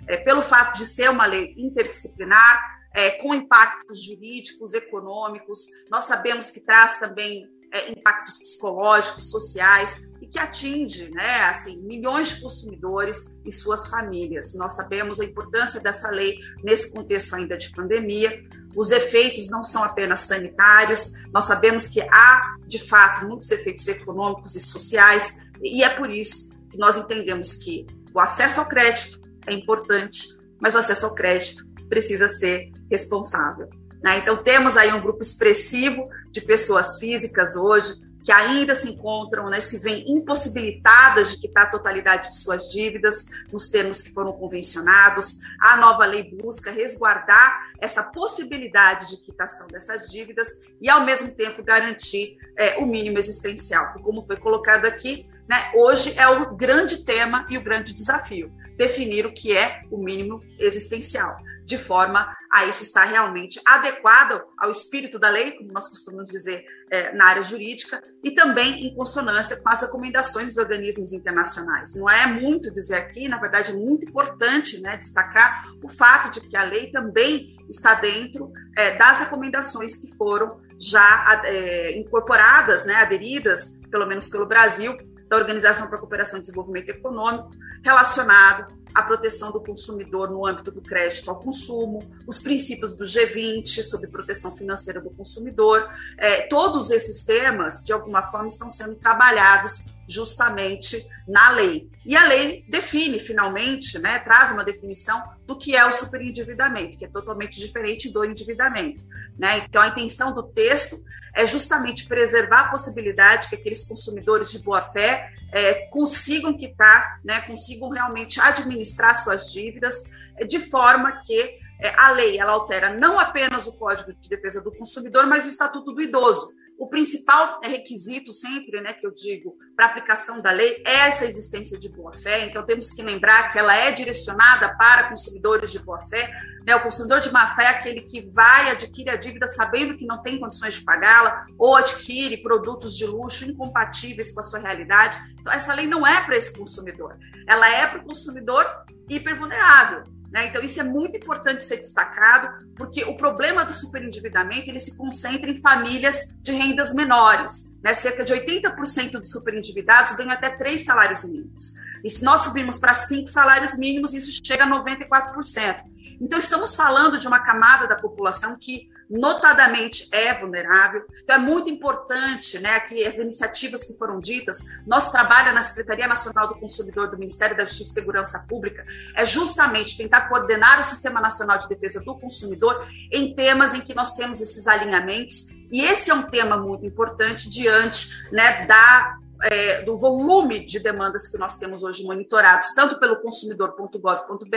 É, 0.09 0.18
pelo 0.18 0.42
fato 0.42 0.76
de 0.76 0.85
ser 0.85 1.11
uma 1.11 1.26
lei 1.26 1.54
interdisciplinar, 1.56 2.61
é, 2.95 3.11
com 3.11 3.35
impactos 3.35 4.04
jurídicos, 4.04 4.73
econômicos, 4.73 5.61
nós 5.90 6.04
sabemos 6.04 6.50
que 6.50 6.61
traz 6.61 6.99
também 6.99 7.47
é, 7.73 7.90
impactos 7.90 8.38
psicológicos, 8.38 9.30
sociais 9.30 10.00
e 10.26 10.28
que 10.28 10.38
atinge, 10.38 11.11
né, 11.11 11.45
assim, 11.45 11.78
milhões 11.78 12.30
de 12.30 12.40
consumidores 12.40 13.40
e 13.45 13.52
suas 13.52 13.88
famílias. 13.88 14.54
Nós 14.56 14.75
sabemos 14.75 15.21
a 15.21 15.25
importância 15.25 15.80
dessa 15.80 16.11
lei 16.11 16.38
nesse 16.64 16.92
contexto 16.92 17.37
ainda 17.37 17.56
de 17.56 17.71
pandemia. 17.71 18.42
Os 18.75 18.90
efeitos 18.90 19.49
não 19.49 19.62
são 19.62 19.85
apenas 19.85 20.21
sanitários. 20.21 21.12
Nós 21.33 21.45
sabemos 21.45 21.87
que 21.87 22.00
há, 22.02 22.56
de 22.66 22.78
fato, 22.78 23.26
muitos 23.26 23.50
efeitos 23.50 23.87
econômicos 23.87 24.54
e 24.56 24.61
sociais 24.61 25.40
e 25.62 25.83
é 25.83 25.88
por 25.88 26.11
isso 26.11 26.50
que 26.71 26.76
nós 26.76 26.97
entendemos 26.97 27.54
que 27.54 27.87
o 28.12 28.21
acesso 28.21 28.61
ao 28.61 28.68
crédito 28.68 29.21
é 29.47 29.52
importante, 29.52 30.38
mas 30.61 30.75
o 30.75 30.78
acesso 30.78 31.06
ao 31.06 31.14
crédito 31.14 31.64
precisa 31.88 32.28
ser 32.28 32.73
responsável. 32.90 33.68
Né? 34.02 34.18
Então, 34.18 34.42
temos 34.42 34.76
aí 34.76 34.92
um 34.92 35.00
grupo 35.00 35.23
expressivo 35.23 36.09
de 36.30 36.40
pessoas 36.40 36.99
físicas 36.99 37.56
hoje 37.56 38.05
que 38.26 38.33
ainda 38.33 38.75
se 38.75 38.90
encontram, 38.90 39.49
né, 39.49 39.61
se 39.61 39.78
veem 39.78 40.04
impossibilitadas 40.11 41.30
de 41.30 41.42
quitar 41.42 41.66
a 41.66 41.71
totalidade 41.71 42.28
de 42.28 42.42
suas 42.42 42.73
dívidas 42.73 43.26
nos 43.52 43.68
termos 43.68 44.02
que 44.02 44.12
foram 44.12 44.33
convencionados. 44.33 45.37
A 45.61 45.76
nova 45.76 46.04
lei 46.04 46.25
busca 46.25 46.73
resguardar 46.73 47.71
essa 47.78 48.02
possibilidade 48.02 49.11
de 49.11 49.23
quitação 49.23 49.68
dessas 49.68 50.11
dívidas 50.11 50.61
e, 50.80 50.90
ao 50.90 51.04
mesmo 51.04 51.37
tempo, 51.37 51.62
garantir 51.62 52.37
é, 52.56 52.78
o 52.78 52.87
mínimo 52.87 53.16
existencial. 53.16 53.95
Como 54.02 54.26
foi 54.26 54.37
colocado 54.37 54.87
aqui, 54.87 55.30
né, 55.49 55.71
hoje 55.76 56.12
é 56.18 56.26
o 56.26 56.56
grande 56.56 57.04
tema 57.04 57.47
e 57.49 57.56
o 57.56 57.62
grande 57.62 57.95
desafio 57.95 58.52
definir 58.76 59.25
o 59.25 59.33
que 59.33 59.56
é 59.56 59.83
o 59.88 59.99
mínimo 59.99 60.42
existencial 60.59 61.37
de 61.66 61.76
forma 61.76 62.32
a 62.49 62.64
isso 62.64 62.85
estar 62.85 63.04
realmente 63.04 63.61
adequado 63.66 64.40
ao 64.56 64.70
espírito 64.70 65.18
da 65.18 65.28
lei, 65.28 65.50
como 65.50 65.73
nós 65.73 65.88
costumamos 65.88 66.30
dizer 66.30 66.64
é, 66.88 67.12
na 67.12 67.26
área 67.26 67.42
jurídica, 67.42 68.00
e 68.23 68.30
também 68.30 68.87
em 68.87 68.94
consonância 68.94 69.61
com 69.61 69.68
as 69.68 69.82
recomendações 69.82 70.46
dos 70.46 70.58
organismos 70.58 71.12
internacionais. 71.12 71.96
Não 71.96 72.08
é 72.08 72.25
muito 72.25 72.70
dizer 72.73 72.99
aqui, 72.99 73.26
na 73.28 73.38
verdade, 73.38 73.73
é 73.73 73.75
muito 73.75 74.08
importante 74.08 74.80
né, 74.80 74.96
destacar 74.96 75.64
o 75.82 75.88
fato 75.88 76.30
de 76.30 76.46
que 76.46 76.56
a 76.56 76.62
lei 76.62 76.92
também 76.92 77.56
está 77.68 77.94
dentro 77.94 78.52
é, 78.76 78.96
das 78.96 79.23
recomendações 79.23 79.96
que 79.96 80.16
foram 80.16 80.61
já 80.78 81.42
é, 81.46 81.99
incorporadas, 81.99 82.87
né, 82.87 82.94
aderidas, 82.94 83.80
pelo 83.90 84.06
menos 84.06 84.28
pelo 84.28 84.46
Brasil, 84.46 84.96
da 85.28 85.37
Organização 85.37 85.88
para 85.88 85.96
a 85.96 86.00
Cooperação 86.00 86.38
e 86.38 86.42
Desenvolvimento 86.42 86.90
Econômico, 86.90 87.50
relacionado 87.82 88.85
à 88.96 89.02
proteção 89.02 89.52
do 89.52 89.60
consumidor 89.60 90.30
no 90.30 90.46
âmbito 90.46 90.72
do 90.72 90.80
crédito 90.80 91.28
ao 91.28 91.38
consumo, 91.38 92.02
os 92.26 92.40
princípios 92.40 92.96
do 92.96 93.04
G20 93.04 93.82
sobre 93.82 94.08
proteção 94.08 94.56
financeira 94.56 95.02
do 95.02 95.10
consumidor. 95.10 95.86
É, 96.16 96.48
todos 96.48 96.90
esses 96.90 97.22
temas, 97.22 97.84
de 97.84 97.92
alguma 97.92 98.22
forma, 98.30 98.48
estão 98.48 98.70
sendo 98.70 98.94
trabalhados 98.94 99.84
justamente 100.08 101.06
na 101.28 101.50
lei. 101.50 101.90
E 102.06 102.16
a 102.16 102.26
lei 102.26 102.64
define, 102.66 103.18
finalmente, 103.18 103.98
né, 103.98 104.18
traz 104.20 104.50
uma 104.50 104.64
definição 104.64 105.22
do 105.46 105.58
que 105.58 105.76
é 105.76 105.84
o 105.84 105.92
superendividamento, 105.92 106.96
que 106.96 107.04
é 107.04 107.08
totalmente 107.08 107.60
diferente 107.60 108.10
do 108.10 108.24
endividamento. 108.24 109.02
Né? 109.38 109.58
Então, 109.58 109.82
a 109.82 109.88
intenção 109.88 110.34
do 110.34 110.42
texto 110.42 111.04
é 111.36 111.46
justamente 111.46 112.08
preservar 112.08 112.62
a 112.62 112.68
possibilidade 112.70 113.48
que 113.48 113.54
aqueles 113.54 113.84
consumidores 113.84 114.50
de 114.50 114.60
boa 114.60 114.80
fé 114.80 115.30
é, 115.52 115.86
consigam 115.88 116.56
quitar, 116.56 117.20
né, 117.22 117.42
consigam 117.42 117.90
realmente 117.90 118.40
administrar 118.40 119.14
suas 119.14 119.52
dívidas 119.52 120.04
é, 120.38 120.44
de 120.46 120.58
forma 120.58 121.20
que 121.20 121.58
é, 121.78 121.92
a 121.94 122.10
lei 122.10 122.38
ela 122.38 122.52
altera 122.52 122.90
não 122.90 123.18
apenas 123.18 123.66
o 123.66 123.76
Código 123.76 124.14
de 124.14 124.30
Defesa 124.30 124.62
do 124.62 124.72
Consumidor, 124.72 125.26
mas 125.26 125.44
o 125.44 125.48
Estatuto 125.48 125.92
do 125.92 126.00
Idoso, 126.00 126.52
o 126.78 126.88
principal 126.88 127.61
requisito 127.62 128.33
sempre, 128.33 128.80
né, 128.80 128.92
que 128.92 129.06
eu 129.06 129.12
digo, 129.12 129.56
para 129.75 129.87
aplicação 129.87 130.42
da 130.42 130.50
lei 130.50 130.83
é 130.87 131.06
essa 131.06 131.25
existência 131.25 131.78
de 131.78 131.88
boa-fé. 131.88 132.45
Então, 132.45 132.64
temos 132.64 132.90
que 132.90 133.02
lembrar 133.02 133.50
que 133.50 133.59
ela 133.59 133.75
é 133.75 133.92
direcionada 133.92 134.75
para 134.76 135.09
consumidores 135.09 135.73
de 135.73 135.78
boa-fé. 135.78 136.30
Né? 136.66 136.76
O 136.76 136.83
consumidor 136.83 137.21
de 137.21 137.33
má-fé 137.33 137.64
é 137.64 137.68
aquele 137.68 138.02
que 138.02 138.23
vai, 138.30 138.71
adquire 138.71 139.11
a 139.11 139.16
dívida 139.16 139.47
sabendo 139.47 139.97
que 139.97 140.06
não 140.06 140.23
tem 140.23 140.38
condições 140.38 140.75
de 140.75 140.85
pagá-la, 140.85 141.47
ou 141.59 141.76
adquire 141.76 142.42
produtos 142.42 142.97
de 142.97 143.06
luxo 143.06 143.45
incompatíveis 143.45 144.33
com 144.33 144.40
a 144.40 144.42
sua 144.42 144.59
realidade. 144.59 145.18
Então, 145.40 145.52
essa 145.52 145.75
lei 145.75 145.87
não 145.87 146.06
é 146.06 146.25
para 146.25 146.37
esse 146.37 146.56
consumidor. 146.56 147.16
Ela 147.47 147.68
é 147.71 147.87
para 147.87 148.00
o 148.00 148.04
consumidor 148.04 148.66
hipervulnerável, 149.09 150.02
Né? 150.30 150.47
Então, 150.47 150.62
isso 150.62 150.80
é 150.80 150.85
muito 150.85 151.16
importante 151.16 151.64
ser 151.64 151.76
destacado, 151.76 152.66
porque 152.75 153.04
o 153.04 153.16
problema 153.16 153.64
do 153.64 153.73
superendividamento 153.73 154.68
ele 154.68 154.80
se 154.80 154.97
concentra 154.97 155.50
em 155.50 155.56
famílias 155.56 156.37
de 156.40 156.52
rendas 156.52 156.95
menores. 156.95 157.75
Né? 157.83 157.95
Cerca 157.95 158.25
de 158.25 158.35
80% 158.35 159.12
dos 159.12 159.30
superendividados 159.30 160.16
ganham 160.16 160.33
até 160.33 160.50
três 160.50 160.85
salários 160.85 161.25
mínimos. 161.25 161.75
E 162.04 162.11
se 162.11 162.25
nós 162.25 162.42
subirmos 162.42 162.78
para 162.78 162.95
cinco 162.95 163.28
salários 163.28 163.76
mínimos, 163.78 164.14
isso 164.14 164.40
chega 164.45 164.64
a 164.64 164.68
94%. 164.68 165.83
Então, 166.21 166.38
estamos 166.38 166.75
falando 166.75 167.18
de 167.18 167.26
uma 167.26 167.40
camada 167.40 167.87
da 167.87 167.97
população 167.97 168.56
que 168.59 168.88
notadamente 169.08 170.08
é 170.12 170.34
vulnerável. 170.34 171.04
Então, 171.22 171.36
é 171.36 171.38
muito 171.38 171.70
importante 171.70 172.58
né, 172.58 172.78
que 172.80 173.06
as 173.06 173.18
iniciativas 173.18 173.84
que 173.84 173.96
foram 173.96 174.18
ditas, 174.18 174.58
nosso 174.86 175.12
trabalho 175.12 175.52
na 175.54 175.60
Secretaria 175.60 176.08
Nacional 176.08 176.48
do 176.48 176.58
Consumidor 176.58 177.10
do 177.10 177.18
Ministério 177.18 177.56
da 177.56 177.64
Justiça 177.64 177.90
e 177.90 177.94
Segurança 177.94 178.46
Pública 178.48 178.84
é 179.14 179.25
justamente 179.25 179.96
tentar 179.96 180.28
coordenar 180.28 180.80
o 180.80 180.84
Sistema 180.84 181.20
Nacional 181.20 181.58
de 181.58 181.68
Defesa 181.68 182.02
do 182.02 182.18
Consumidor 182.18 182.86
em 183.12 183.34
temas 183.34 183.75
em 183.75 183.80
que 183.80 183.94
nós 183.94 184.14
temos 184.14 184.40
esses 184.40 184.66
alinhamentos. 184.66 185.54
E 185.70 185.82
esse 185.82 186.10
é 186.10 186.14
um 186.14 186.25
tema 186.25 186.56
muito 186.56 186.86
importante 186.86 187.48
diante 187.48 188.30
né, 188.32 188.66
da 188.66 189.18
é, 189.42 189.82
do 189.82 189.96
volume 189.96 190.64
de 190.64 190.78
demandas 190.78 191.28
que 191.28 191.38
nós 191.38 191.58
temos 191.58 191.82
hoje 191.82 192.04
monitorados, 192.04 192.74
tanto 192.74 192.98
pelo 192.98 193.16
consumidor.gov.br, 193.16 194.56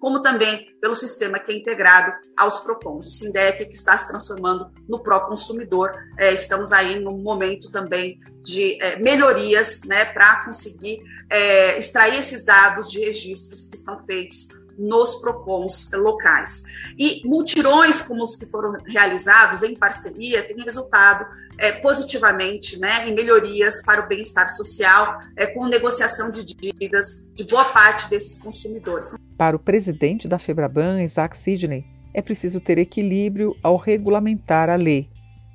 como 0.00 0.22
também 0.22 0.74
pelo 0.80 0.94
sistema 0.94 1.38
que 1.38 1.52
é 1.52 1.56
integrado 1.56 2.12
aos 2.36 2.60
PROCONs, 2.60 3.06
o 3.06 3.10
SINDEP, 3.10 3.66
que 3.66 3.76
está 3.76 3.96
se 3.96 4.08
transformando 4.08 4.70
no 4.88 5.00
pró-consumidor. 5.02 5.92
É, 6.18 6.32
estamos 6.32 6.72
aí 6.72 6.98
num 6.98 7.18
momento 7.18 7.70
também 7.70 8.20
de 8.42 8.80
é, 8.82 8.96
melhorias 8.96 9.82
né, 9.84 10.04
para 10.04 10.44
conseguir 10.44 10.98
é, 11.30 11.78
extrair 11.78 12.18
esses 12.18 12.44
dados 12.44 12.90
de 12.90 13.00
registros 13.00 13.66
que 13.66 13.76
são 13.76 14.04
feitos 14.04 14.61
nos 14.78 15.16
PROCONs 15.16 15.90
locais. 15.92 16.64
E 16.98 17.22
multirões 17.24 18.02
como 18.02 18.22
os 18.22 18.36
que 18.36 18.46
foram 18.46 18.72
realizados 18.86 19.62
em 19.62 19.74
parceria 19.74 20.46
têm 20.46 20.62
resultado 20.62 21.26
é, 21.58 21.72
positivamente 21.72 22.78
né, 22.78 23.08
em 23.08 23.14
melhorias 23.14 23.82
para 23.84 24.04
o 24.04 24.08
bem-estar 24.08 24.48
social, 24.48 25.20
é, 25.36 25.46
com 25.46 25.66
negociação 25.66 26.30
de 26.30 26.44
dívidas 26.44 27.28
de 27.34 27.44
boa 27.44 27.64
parte 27.66 28.08
desses 28.10 28.40
consumidores. 28.40 29.14
Para 29.36 29.56
o 29.56 29.60
presidente 29.60 30.26
da 30.28 30.38
Febraban, 30.38 31.02
Isaac 31.02 31.36
Sidney, 31.36 31.84
é 32.14 32.20
preciso 32.20 32.60
ter 32.60 32.78
equilíbrio 32.78 33.56
ao 33.62 33.76
regulamentar 33.76 34.68
a 34.68 34.76
lei, 34.76 35.08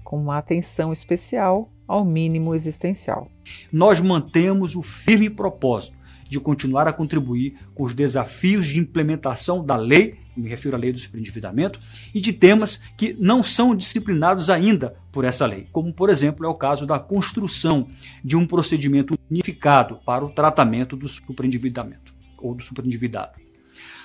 com 0.03 0.17
uma 0.17 0.37
atenção 0.37 0.91
especial 0.91 1.71
ao 1.87 2.03
mínimo 2.03 2.53
existencial. 2.53 3.31
Nós 3.71 3.99
mantemos 4.01 4.75
o 4.75 4.81
firme 4.81 5.29
propósito 5.29 5.97
de 6.27 6.39
continuar 6.39 6.87
a 6.87 6.93
contribuir 6.93 7.53
com 7.73 7.83
os 7.83 7.93
desafios 7.93 8.67
de 8.67 8.79
implementação 8.79 9.65
da 9.65 9.75
lei, 9.75 10.19
me 10.35 10.49
refiro 10.49 10.75
à 10.75 10.79
lei 10.79 10.91
do 10.91 10.99
superendividamento, 10.99 11.79
e 12.13 12.19
de 12.19 12.33
temas 12.33 12.77
que 12.97 13.15
não 13.19 13.41
são 13.41 13.73
disciplinados 13.73 14.49
ainda 14.49 14.95
por 15.11 15.23
essa 15.23 15.45
lei, 15.45 15.67
como 15.71 15.93
por 15.93 16.09
exemplo 16.09 16.45
é 16.45 16.49
o 16.49 16.55
caso 16.55 16.85
da 16.85 16.99
construção 16.99 17.87
de 18.23 18.35
um 18.35 18.45
procedimento 18.45 19.17
unificado 19.31 19.99
para 20.05 20.25
o 20.25 20.29
tratamento 20.29 20.95
do 20.95 21.07
superendividamento 21.07 22.13
ou 22.37 22.53
do 22.53 22.61
superendividado. 22.61 23.39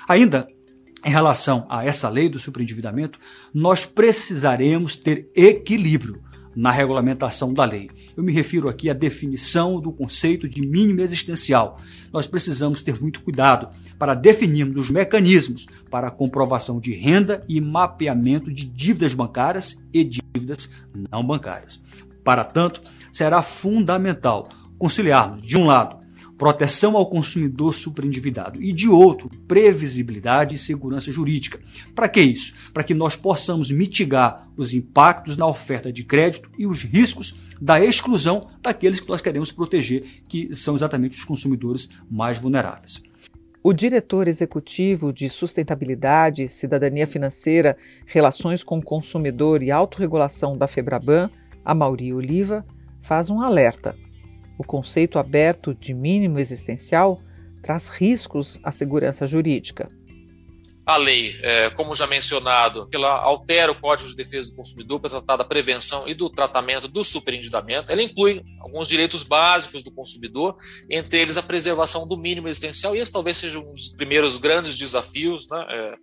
Ainda 0.09 0.47
em 1.05 1.11
relação 1.11 1.67
a 1.69 1.85
essa 1.85 2.09
lei 2.09 2.29
do 2.29 2.39
superendividamento, 2.39 3.19
nós 3.53 3.85
precisaremos 3.85 4.95
ter 4.95 5.29
equilíbrio 5.35 6.23
na 6.55 6.71
regulamentação 6.71 7.53
da 7.53 7.65
lei. 7.65 7.91
Eu 8.17 8.23
me 8.23 8.33
refiro 8.33 8.69
aqui 8.69 8.91
à 8.91 8.93
definição 8.93 9.81
do 9.81 9.93
conceito 9.93 10.49
de 10.49 10.63
mínimo 10.63 11.01
existencial. 11.01 11.81
Nós 12.13 12.27
precisamos 12.27 12.83
ter 12.83 13.01
muito 13.01 13.23
cuidado 13.23 13.69
para 13.99 14.15
definirmos 14.15 14.77
os 14.77 14.91
mecanismos 14.91 15.67
para 15.91 16.09
a 16.09 16.11
comprovação 16.11 16.79
de 16.79 16.93
renda 16.93 17.45
e 17.49 17.61
mapeamento 17.61 18.53
de 18.53 18.67
dívidas 18.67 19.15
bancárias 19.15 19.79
e 19.93 20.05
dívidas 20.05 20.69
não 21.11 21.25
bancárias. 21.25 21.81
Para 22.23 22.45
tanto, 22.45 22.83
será 23.11 23.43
fundamental 23.43 24.49
conciliarmos, 24.79 25.47
de 25.47 25.57
um 25.57 25.67
lado, 25.67 26.02
proteção 26.43 26.97
ao 26.97 27.07
consumidor 27.07 27.73
superendividado 27.73 28.61
e 28.61 28.73
de 28.73 28.89
outro, 28.89 29.31
previsibilidade 29.47 30.57
e 30.57 30.59
segurança 30.59 31.13
jurídica. 31.13 31.61
Para 31.95 32.09
que 32.09 32.21
isso? 32.21 32.53
Para 32.75 32.83
que 32.83 32.93
nós 32.93 33.15
possamos 33.15 33.71
mitigar 33.71 34.49
os 34.57 34.75
impactos 34.75 35.37
na 35.37 35.47
oferta 35.47 35.93
de 35.93 36.03
crédito 36.03 36.51
e 36.59 36.67
os 36.67 36.83
riscos 36.83 37.37
da 37.61 37.81
exclusão 37.81 38.49
daqueles 38.61 38.99
que 38.99 39.09
nós 39.09 39.21
queremos 39.21 39.53
proteger, 39.53 40.03
que 40.29 40.53
são 40.53 40.75
exatamente 40.75 41.17
os 41.17 41.25
consumidores 41.25 41.89
mais 42.11 42.39
vulneráveis. 42.39 43.01
O 43.63 43.73
diretor 43.73 44.27
executivo 44.27 45.13
de 45.13 45.29
Sustentabilidade, 45.29 46.49
Cidadania 46.49 47.07
Financeira, 47.07 47.77
Relações 48.05 48.65
com 48.65 48.79
o 48.79 48.85
Consumidor 48.85 49.63
e 49.63 49.71
Autorregulação 49.71 50.59
da 50.59 50.67
Febraban, 50.67 51.31
Amauri 51.65 52.13
Oliva, 52.13 52.67
faz 53.01 53.31
um 53.31 53.41
alerta 53.41 53.95
o 54.63 54.65
conceito 54.65 55.19
aberto 55.19 55.75
de 55.75 55.93
mínimo 55.93 56.39
existencial 56.39 57.21
traz 57.61 57.89
riscos 57.89 58.61
à 58.63 58.71
segurança 58.71 59.27
jurídica. 59.27 59.89
A 60.85 60.97
lei, 60.97 61.37
é, 61.43 61.71
como 61.71 61.95
já 61.95 62.09
mencionado, 62.09 62.89
ela 62.93 63.11
altera 63.11 63.71
o 63.71 63.81
Código 63.81 64.09
de 64.09 64.17
Defesa 64.17 64.51
do 64.51 64.57
Consumidor 64.57 65.01
para 65.01 65.11
tratar 65.11 65.37
da 65.37 65.45
prevenção 65.45 66.09
e 66.09 66.15
do 66.15 66.29
tratamento 66.29 66.89
do 66.89 67.05
superendividamento. 67.05 67.93
Ela 67.93 68.03
inclui 68.03 68.43
alguns 68.61 68.89
direitos 68.89 69.23
básicos 69.23 69.85
do 69.85 69.93
consumidor, 69.93 70.57
entre 70.91 71.21
eles 71.21 71.37
a 71.37 71.43
preservação 71.43 72.07
do 72.07 72.17
mínimo 72.17 72.49
existencial, 72.49 72.97
e 72.97 72.99
esse 72.99 73.13
talvez 73.13 73.37
seja 73.37 73.61
um 73.61 73.73
dos 73.73 73.91
primeiros 73.91 74.39
grandes 74.39 74.77
desafios. 74.77 75.49
Né? 75.49 75.67
É, 75.71 75.95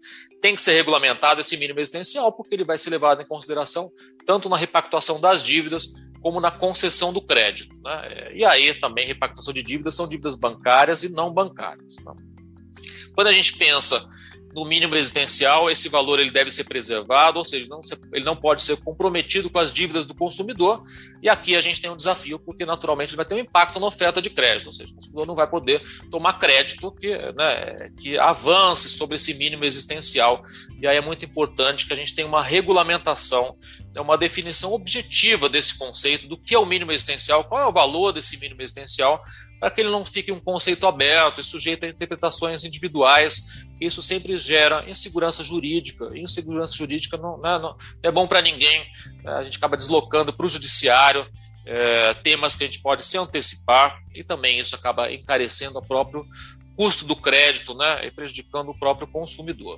tem 0.42 0.56
que 0.56 0.62
ser 0.62 0.74
regulamentado 0.74 1.42
esse 1.42 1.58
mínimo 1.58 1.80
existencial, 1.80 2.32
porque 2.32 2.56
ele 2.56 2.64
vai 2.64 2.78
ser 2.78 2.90
levado 2.90 3.22
em 3.22 3.28
consideração 3.28 3.92
tanto 4.26 4.48
na 4.48 4.56
repactuação 4.56 5.20
das 5.20 5.44
dívidas 5.44 5.90
como 6.22 6.40
na 6.40 6.52
concessão 6.52 7.14
do 7.14 7.22
crédito. 7.22 7.76
Né? 7.82 8.32
E 8.34 8.46
aí 8.46 8.74
também 8.74 9.06
repactação 9.06 9.54
de 9.54 9.64
dívidas 9.64 9.96
são 9.96 10.08
dívidas 10.08 10.36
bancárias 10.36 11.04
e 11.04 11.10
não 11.10 11.32
bancárias. 11.32 11.96
Tá? 11.96 12.14
Quando 13.14 13.28
a 13.28 13.34
gente 13.34 13.58
pensa 13.58 14.08
no 14.54 14.66
mínimo 14.66 14.96
existencial, 14.96 15.70
esse 15.70 15.88
valor 15.90 16.20
ele 16.20 16.32
deve 16.32 16.50
ser 16.50 16.64
preservado, 16.64 17.38
ou 17.38 17.46
seja, 17.46 17.68
não, 17.68 17.82
ele 18.12 18.26
não 18.26 18.36
pode 18.36 18.64
ser 18.64 18.78
comprometido 18.78 19.50
com 19.50 19.60
as 19.60 19.72
dívidas 19.72 20.06
do 20.06 20.16
consumidor. 20.16 20.84
E 21.22 21.30
aqui 21.30 21.56
a 21.56 21.62
gente 21.62 21.82
tem 21.82 21.90
um 21.90 21.96
desafio, 21.96 22.40
porque 22.40 22.66
naturalmente 22.66 23.16
vai 23.16 23.26
ter 23.26 23.36
um 23.36 23.40
impacto 23.40 23.80
na 23.80 23.86
oferta 23.86 24.22
de 24.22 24.30
crédito, 24.30 24.68
ou 24.68 24.74
seja, 24.74 24.92
o 24.92 24.96
consumidor 24.96 25.28
não 25.28 25.36
vai 25.36 25.48
poder 25.48 25.82
tomar 26.10 26.34
crédito 26.34 26.92
que, 26.92 27.16
né, 27.34 27.92
que 28.00 28.18
avance 28.18 28.90
sobre 28.90 29.18
esse 29.18 29.34
mínimo 29.34 29.66
existencial. 29.66 30.44
E 30.82 30.88
aí 30.88 30.98
é 30.98 31.02
muito 31.02 31.24
importante 31.24 31.86
que 31.86 31.94
a 31.94 31.98
gente 31.98 32.16
tenha 32.16 32.28
uma 32.28 32.42
regulamentação, 32.42 33.56
né, 33.96 34.02
uma 34.02 34.18
definição 34.18 34.74
objetiva 34.74 35.50
desse 35.50 35.78
conceito 35.78 36.28
do 36.28 36.38
que 36.38 36.56
é 36.56 36.60
o 36.60 36.66
mínimo 36.66 36.92
existencial, 36.92 37.44
qual 37.44 37.62
é 37.62 37.68
o 37.68 37.72
valor 37.72 38.12
desse 38.12 38.38
mínimo 38.38 38.62
existencial, 38.62 39.24
para 39.60 39.70
que 39.70 39.82
ele 39.82 39.90
não 39.90 40.06
fique 40.06 40.32
um 40.32 40.40
conceito 40.40 40.88
aberto 40.88 41.42
e 41.42 41.44
sujeito 41.44 41.86
a 41.86 41.90
interpretações 41.90 42.64
individuais. 42.64 43.68
Isso 43.80 44.02
sempre 44.02 44.38
gera 44.38 44.90
insegurança 44.90 45.44
jurídica. 45.44 46.10
E 46.14 46.22
insegurança 46.22 46.74
jurídica 46.74 47.18
não, 47.18 47.38
né, 47.40 47.60
não, 47.60 47.76
não 47.76 47.78
é 48.02 48.12
bom 48.12 48.26
para 48.26 48.42
ninguém. 48.42 48.86
Né? 49.24 49.34
A 49.34 49.44
gente 49.44 49.58
acaba 49.58 49.76
deslocando 49.76 50.32
para 50.32 50.46
o 50.46 50.50
judiciário 50.50 51.28
é, 51.66 52.14
temas 52.16 52.56
que 52.56 52.64
a 52.64 52.68
gente 52.68 52.82
pode 52.82 53.06
se 53.06 53.18
antecipar 53.18 54.00
e 54.16 54.24
também 54.24 54.60
isso 54.60 54.76
acaba 54.76 55.12
encarecendo 55.12 55.78
o 55.78 55.86
próprio 55.86 56.26
custo 56.76 57.04
do 57.04 57.16
crédito 57.16 57.76
né, 57.76 58.08
e 58.08 58.12
prejudicando 58.12 58.70
o 58.70 58.80
próprio 58.80 59.08
consumidor. 59.08 59.78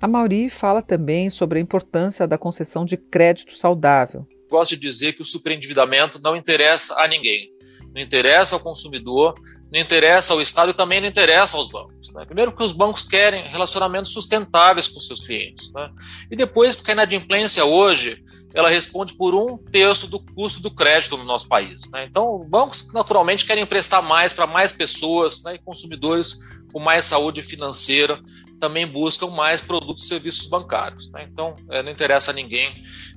A 0.00 0.08
Mauri 0.08 0.48
fala 0.48 0.80
também 0.80 1.28
sobre 1.28 1.58
a 1.58 1.62
importância 1.62 2.26
da 2.26 2.38
concessão 2.38 2.84
de 2.84 2.96
crédito 2.96 3.54
saudável. 3.54 4.26
Gosto 4.50 4.74
de 4.74 4.80
dizer 4.80 5.12
que 5.12 5.22
o 5.22 5.24
superendividamento 5.24 6.18
não 6.20 6.34
interessa 6.34 6.94
a 6.98 7.06
ninguém 7.06 7.50
não 7.94 8.00
interessa 8.00 8.54
ao 8.54 8.60
consumidor, 8.60 9.34
não 9.72 9.80
interessa 9.80 10.32
ao 10.32 10.40
Estado 10.42 10.70
e 10.70 10.74
também 10.74 11.00
não 11.00 11.08
interessa 11.08 11.56
aos 11.56 11.70
bancos. 11.70 12.12
Né? 12.12 12.24
Primeiro, 12.24 12.50
porque 12.50 12.64
os 12.64 12.72
bancos 12.72 13.02
querem 13.04 13.48
relacionamentos 13.48 14.12
sustentáveis 14.12 14.88
com 14.88 14.98
seus 14.98 15.24
clientes. 15.24 15.72
Né? 15.72 15.90
E 16.30 16.36
depois, 16.36 16.74
porque 16.74 16.90
a 16.90 16.94
inadimplência 16.94 17.64
hoje 17.64 18.22
ela 18.52 18.68
responde 18.68 19.14
por 19.14 19.32
um 19.32 19.56
terço 19.56 20.08
do 20.08 20.18
custo 20.18 20.60
do 20.60 20.72
crédito 20.72 21.16
no 21.16 21.24
nosso 21.24 21.48
país. 21.48 21.88
Né? 21.92 22.04
Então, 22.04 22.44
bancos 22.48 22.92
naturalmente 22.92 23.46
querem 23.46 23.62
emprestar 23.62 24.02
mais 24.02 24.32
para 24.32 24.46
mais 24.46 24.72
pessoas 24.72 25.42
né? 25.44 25.54
e 25.54 25.58
consumidores 25.58 26.38
com 26.72 26.80
mais 26.80 27.04
saúde 27.04 27.42
financeira 27.42 28.20
também 28.60 28.86
buscam 28.86 29.28
mais 29.28 29.60
produtos 29.60 30.04
e 30.04 30.06
serviços 30.06 30.46
bancários. 30.46 31.10
Né? 31.10 31.26
Então, 31.32 31.56
é, 31.70 31.82
não 31.82 31.90
interessa 31.90 32.30
a 32.30 32.34
ninguém 32.34 32.70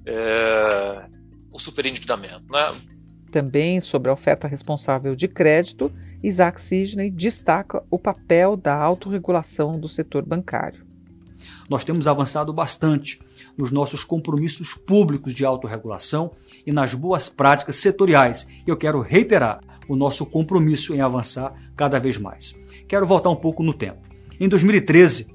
é, 0.05 1.05
o 1.51 1.59
superendividamento. 1.59 2.51
Né? 2.51 2.73
Também 3.31 3.81
sobre 3.81 4.09
a 4.09 4.13
oferta 4.13 4.47
responsável 4.47 5.15
de 5.15 5.27
crédito, 5.27 5.91
Isaac 6.23 6.59
Sidney 6.61 7.11
destaca 7.11 7.83
o 7.91 7.99
papel 7.99 8.55
da 8.55 8.81
autorregulação 8.81 9.73
do 9.73 9.89
setor 9.89 10.25
bancário. 10.25 10.85
Nós 11.69 11.83
temos 11.83 12.07
avançado 12.07 12.53
bastante 12.53 13.19
nos 13.57 13.71
nossos 13.71 14.05
compromissos 14.05 14.73
públicos 14.73 15.33
de 15.33 15.43
autorregulação 15.43 16.31
e 16.65 16.71
nas 16.71 16.93
boas 16.93 17.27
práticas 17.27 17.75
setoriais. 17.75 18.47
Eu 18.65 18.77
quero 18.77 19.01
reiterar 19.01 19.59
o 19.87 19.95
nosso 19.95 20.25
compromisso 20.25 20.95
em 20.95 21.01
avançar 21.01 21.53
cada 21.75 21.99
vez 21.99 22.17
mais. 22.17 22.55
Quero 22.87 23.05
voltar 23.05 23.29
um 23.29 23.35
pouco 23.35 23.61
no 23.61 23.73
tempo. 23.73 24.01
Em 24.39 24.47
2013, 24.47 25.27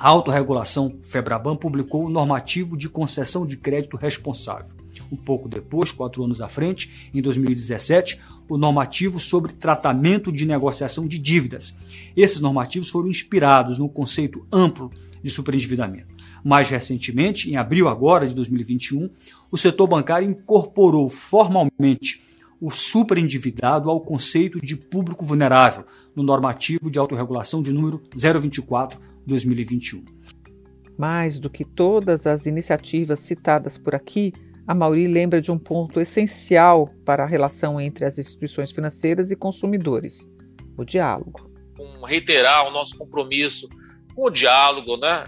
A 0.00 0.08
autorregulação 0.10 1.00
Febraban 1.08 1.56
publicou 1.56 2.04
o 2.04 2.10
normativo 2.10 2.76
de 2.76 2.88
concessão 2.88 3.44
de 3.44 3.56
crédito 3.56 3.96
responsável. 3.96 4.77
Um 5.10 5.16
pouco 5.16 5.48
depois, 5.48 5.92
quatro 5.92 6.24
anos 6.24 6.40
à 6.40 6.48
frente, 6.48 7.10
em 7.14 7.22
2017, 7.22 8.18
o 8.48 8.56
normativo 8.56 9.18
sobre 9.18 9.52
tratamento 9.52 10.32
de 10.32 10.46
negociação 10.46 11.04
de 11.04 11.18
dívidas. 11.18 11.74
Esses 12.16 12.40
normativos 12.40 12.90
foram 12.90 13.08
inspirados 13.08 13.78
no 13.78 13.88
conceito 13.88 14.46
amplo 14.52 14.90
de 15.22 15.30
superendividamento. 15.30 16.14
Mais 16.44 16.68
recentemente, 16.68 17.50
em 17.50 17.56
abril 17.56 17.88
agora 17.88 18.26
de 18.26 18.34
2021, 18.34 19.10
o 19.50 19.56
setor 19.56 19.86
bancário 19.86 20.28
incorporou 20.28 21.08
formalmente 21.08 22.22
o 22.60 22.70
superendividado 22.70 23.88
ao 23.88 24.00
conceito 24.00 24.60
de 24.60 24.76
público 24.76 25.24
vulnerável 25.24 25.84
no 26.14 26.22
normativo 26.22 26.90
de 26.90 26.98
autorregulação 26.98 27.62
de 27.62 27.72
número 27.72 28.02
024/2021. 28.16 30.04
Mais 30.96 31.38
do 31.38 31.48
que 31.48 31.64
todas 31.64 32.26
as 32.26 32.46
iniciativas 32.46 33.20
citadas 33.20 33.78
por 33.78 33.94
aqui, 33.94 34.32
a 34.68 34.74
Mauri 34.74 35.06
lembra 35.06 35.40
de 35.40 35.50
um 35.50 35.58
ponto 35.58 35.98
essencial 35.98 36.90
para 37.02 37.24
a 37.24 37.26
relação 37.26 37.80
entre 37.80 38.04
as 38.04 38.18
instituições 38.18 38.70
financeiras 38.70 39.30
e 39.30 39.36
consumidores: 39.36 40.28
o 40.76 40.84
diálogo. 40.84 41.50
Um, 41.80 42.04
reiterar 42.04 42.68
o 42.68 42.70
nosso 42.70 42.98
compromisso 42.98 43.66
com 44.14 44.26
o 44.26 44.30
diálogo, 44.30 44.98
né? 44.98 45.24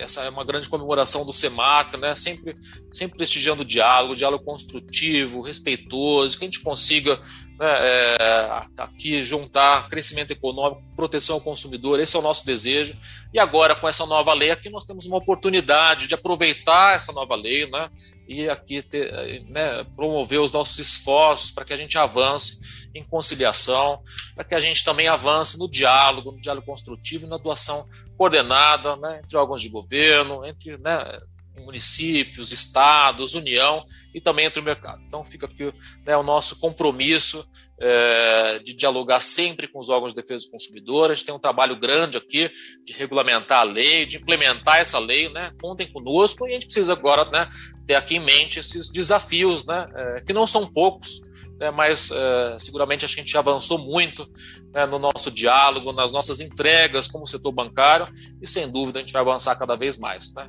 Essa 0.00 0.22
é 0.22 0.28
uma 0.28 0.42
grande 0.42 0.68
comemoração 0.68 1.24
do 1.24 1.32
SEMAC, 1.32 1.96
né? 1.96 2.16
sempre, 2.16 2.56
sempre 2.90 3.16
prestigiando 3.16 3.62
o 3.62 3.64
diálogo, 3.64 4.14
o 4.14 4.16
diálogo 4.16 4.44
construtivo, 4.44 5.40
respeitoso, 5.40 6.36
que 6.36 6.44
a 6.44 6.48
gente 6.48 6.62
consiga 6.62 7.20
é, 7.60 8.66
aqui 8.76 9.22
juntar 9.22 9.88
crescimento 9.88 10.30
econômico, 10.30 10.82
proteção 10.94 11.36
ao 11.36 11.40
consumidor, 11.40 11.98
esse 12.00 12.14
é 12.16 12.18
o 12.18 12.22
nosso 12.22 12.44
desejo. 12.44 12.96
E 13.32 13.38
agora, 13.38 13.74
com 13.74 13.88
essa 13.88 14.04
nova 14.06 14.32
lei, 14.34 14.50
aqui 14.50 14.68
nós 14.68 14.84
temos 14.84 15.06
uma 15.06 15.16
oportunidade 15.16 16.06
de 16.06 16.14
aproveitar 16.14 16.94
essa 16.94 17.12
nova 17.12 17.34
lei 17.34 17.68
né, 17.70 17.90
e 18.28 18.48
aqui 18.48 18.82
ter, 18.82 19.44
né, 19.48 19.84
promover 19.94 20.40
os 20.40 20.52
nossos 20.52 20.78
esforços 20.78 21.50
para 21.50 21.64
que 21.64 21.72
a 21.72 21.76
gente 21.76 21.96
avance 21.96 22.86
em 22.94 23.04
conciliação, 23.04 24.00
para 24.34 24.44
que 24.44 24.54
a 24.54 24.60
gente 24.60 24.84
também 24.84 25.08
avance 25.08 25.58
no 25.58 25.70
diálogo, 25.70 26.32
no 26.32 26.40
diálogo 26.40 26.66
construtivo 26.66 27.26
e 27.26 27.28
na 27.28 27.36
atuação 27.36 27.84
coordenada 28.16 28.96
né, 28.96 29.20
entre 29.22 29.36
órgãos 29.36 29.60
de 29.60 29.68
governo, 29.68 30.44
entre 30.44 30.78
né, 30.78 31.20
municípios, 31.64 32.52
estados, 32.52 33.34
União 33.34 33.84
e 34.14 34.20
também 34.20 34.46
entre 34.46 34.60
o 34.60 34.64
mercado. 34.64 35.02
Então 35.06 35.24
fica 35.24 35.46
aqui 35.46 35.72
né, 36.04 36.16
o 36.16 36.22
nosso 36.22 36.58
compromisso 36.58 37.46
é, 37.78 38.58
de 38.60 38.74
dialogar 38.74 39.20
sempre 39.20 39.68
com 39.68 39.78
os 39.78 39.88
órgãos 39.88 40.12
de 40.12 40.20
defesa 40.20 40.46
do 40.46 40.50
consumidor. 40.50 41.10
A 41.10 41.14
gente 41.14 41.26
tem 41.26 41.34
um 41.34 41.38
trabalho 41.38 41.78
grande 41.78 42.16
aqui 42.16 42.50
de 42.84 42.92
regulamentar 42.92 43.60
a 43.60 43.64
lei, 43.64 44.06
de 44.06 44.16
implementar 44.16 44.78
essa 44.78 44.98
lei. 44.98 45.28
Né? 45.28 45.52
Contem 45.60 45.90
conosco 45.90 46.46
e 46.46 46.50
a 46.50 46.52
gente 46.54 46.66
precisa 46.66 46.92
agora 46.92 47.24
né, 47.26 47.48
ter 47.86 47.94
aqui 47.94 48.16
em 48.16 48.24
mente 48.24 48.58
esses 48.58 48.90
desafios, 48.90 49.66
né, 49.66 49.86
é, 49.94 50.20
que 50.22 50.32
não 50.32 50.46
são 50.46 50.66
poucos, 50.66 51.20
né, 51.58 51.70
mas 51.70 52.10
é, 52.10 52.58
seguramente 52.58 53.04
a 53.04 53.08
gente 53.08 53.36
avançou 53.36 53.78
muito 53.78 54.26
né, 54.72 54.86
no 54.86 54.98
nosso 54.98 55.30
diálogo, 55.30 55.92
nas 55.92 56.12
nossas 56.12 56.40
entregas 56.40 57.06
como 57.06 57.26
setor 57.26 57.52
bancário, 57.52 58.06
e 58.40 58.46
sem 58.46 58.70
dúvida 58.70 58.98
a 58.98 59.02
gente 59.02 59.12
vai 59.12 59.22
avançar 59.22 59.56
cada 59.56 59.76
vez 59.76 59.96
mais. 59.96 60.32
Né? 60.34 60.48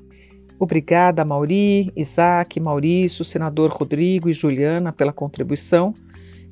Obrigada, 0.60 1.24
Mauri, 1.24 1.92
Isaac, 1.96 2.60
Maurício, 2.60 3.24
senador 3.24 3.70
Rodrigo 3.70 4.30
e 4.30 4.34
Juliana 4.34 4.92
pela 4.92 5.14
contribuição. 5.14 5.94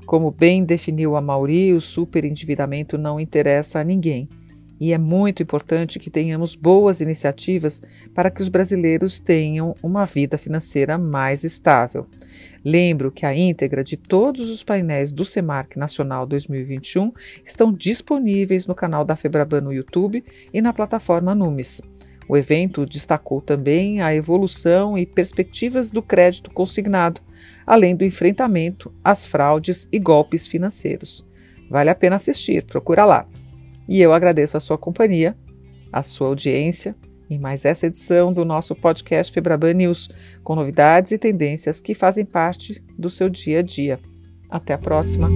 Como 0.06 0.30
bem 0.30 0.64
definiu 0.64 1.16
a 1.16 1.22
Mauri, 1.22 1.74
o 1.74 1.82
superendividamento 1.82 2.98
não 2.98 3.20
interessa 3.20 3.80
a 3.80 3.84
ninguém. 3.84 4.30
E 4.80 4.94
é 4.94 4.98
muito 4.98 5.42
importante 5.42 6.00
que 6.00 6.10
tenhamos 6.10 6.54
boas 6.54 7.02
iniciativas 7.02 7.82
para 8.14 8.30
que 8.30 8.42
os 8.42 8.50
brasileiros 8.50 9.20
tenham 9.20 9.74
uma 9.82 10.06
vida 10.06 10.38
financeira 10.38 10.98
mais 10.98 11.44
estável. 11.44 12.06
Lembro 12.64 13.12
que 13.12 13.26
a 13.26 13.36
íntegra 13.36 13.84
de 13.84 13.96
todos 13.96 14.50
os 14.50 14.64
painéis 14.64 15.14
do 15.14 15.24
SEMARC 15.24 15.78
Nacional 15.78 16.26
2021 16.28 17.12
estão 17.44 17.72
disponíveis 17.72 18.68
no 18.68 18.76
canal 18.76 19.06
da 19.06 19.16
Febraban 19.16 19.62
no 19.62 19.74
YouTube 19.74 20.24
e 20.54 20.62
na 20.62 20.74
plataforma 20.74 21.34
Numis. 21.34 21.82
O 22.28 22.36
evento 22.36 22.86
destacou 22.86 23.40
também 23.40 24.02
a 24.02 24.14
evolução 24.14 24.98
e 24.98 25.06
perspectivas 25.06 25.92
do 25.92 26.02
crédito 26.02 26.50
consignado, 26.52 27.22
além 27.66 27.96
do 27.96 28.04
enfrentamento 28.04 28.94
às 29.04 29.26
fraudes 29.26 29.88
e 29.92 30.00
golpes 30.00 30.48
financeiros. 30.48 31.26
Vale 31.70 31.90
a 31.90 31.96
pena 31.96 32.16
assistir, 32.16 32.64
procura 32.64 33.06
lá. 33.06 33.28
E 33.88 34.02
eu 34.02 34.14
agradeço 34.14 34.58
a 34.58 34.60
sua 34.60 34.78
companhia, 34.78 35.36
a 35.92 36.02
sua 36.02 36.28
audiência 36.28 36.96
em 37.30 37.40
mais 37.40 37.66
essa 37.66 37.88
edição 37.88 38.32
do 38.32 38.46
nosso 38.46 38.76
podcast 38.76 39.34
Febraban 39.34 39.74
News, 39.74 40.10
com 40.44 40.56
novidades 40.56 41.12
e 41.12 41.18
tendências 41.18 41.80
que 41.80 41.94
fazem 41.94 42.26
parte 42.26 42.84
do 42.98 43.10
seu 43.10 43.30
dia 43.30 43.60
a 43.60 43.64
dia. 43.64 44.00
Até 44.50 44.74
a 44.74 44.78
próxima! 44.78 45.30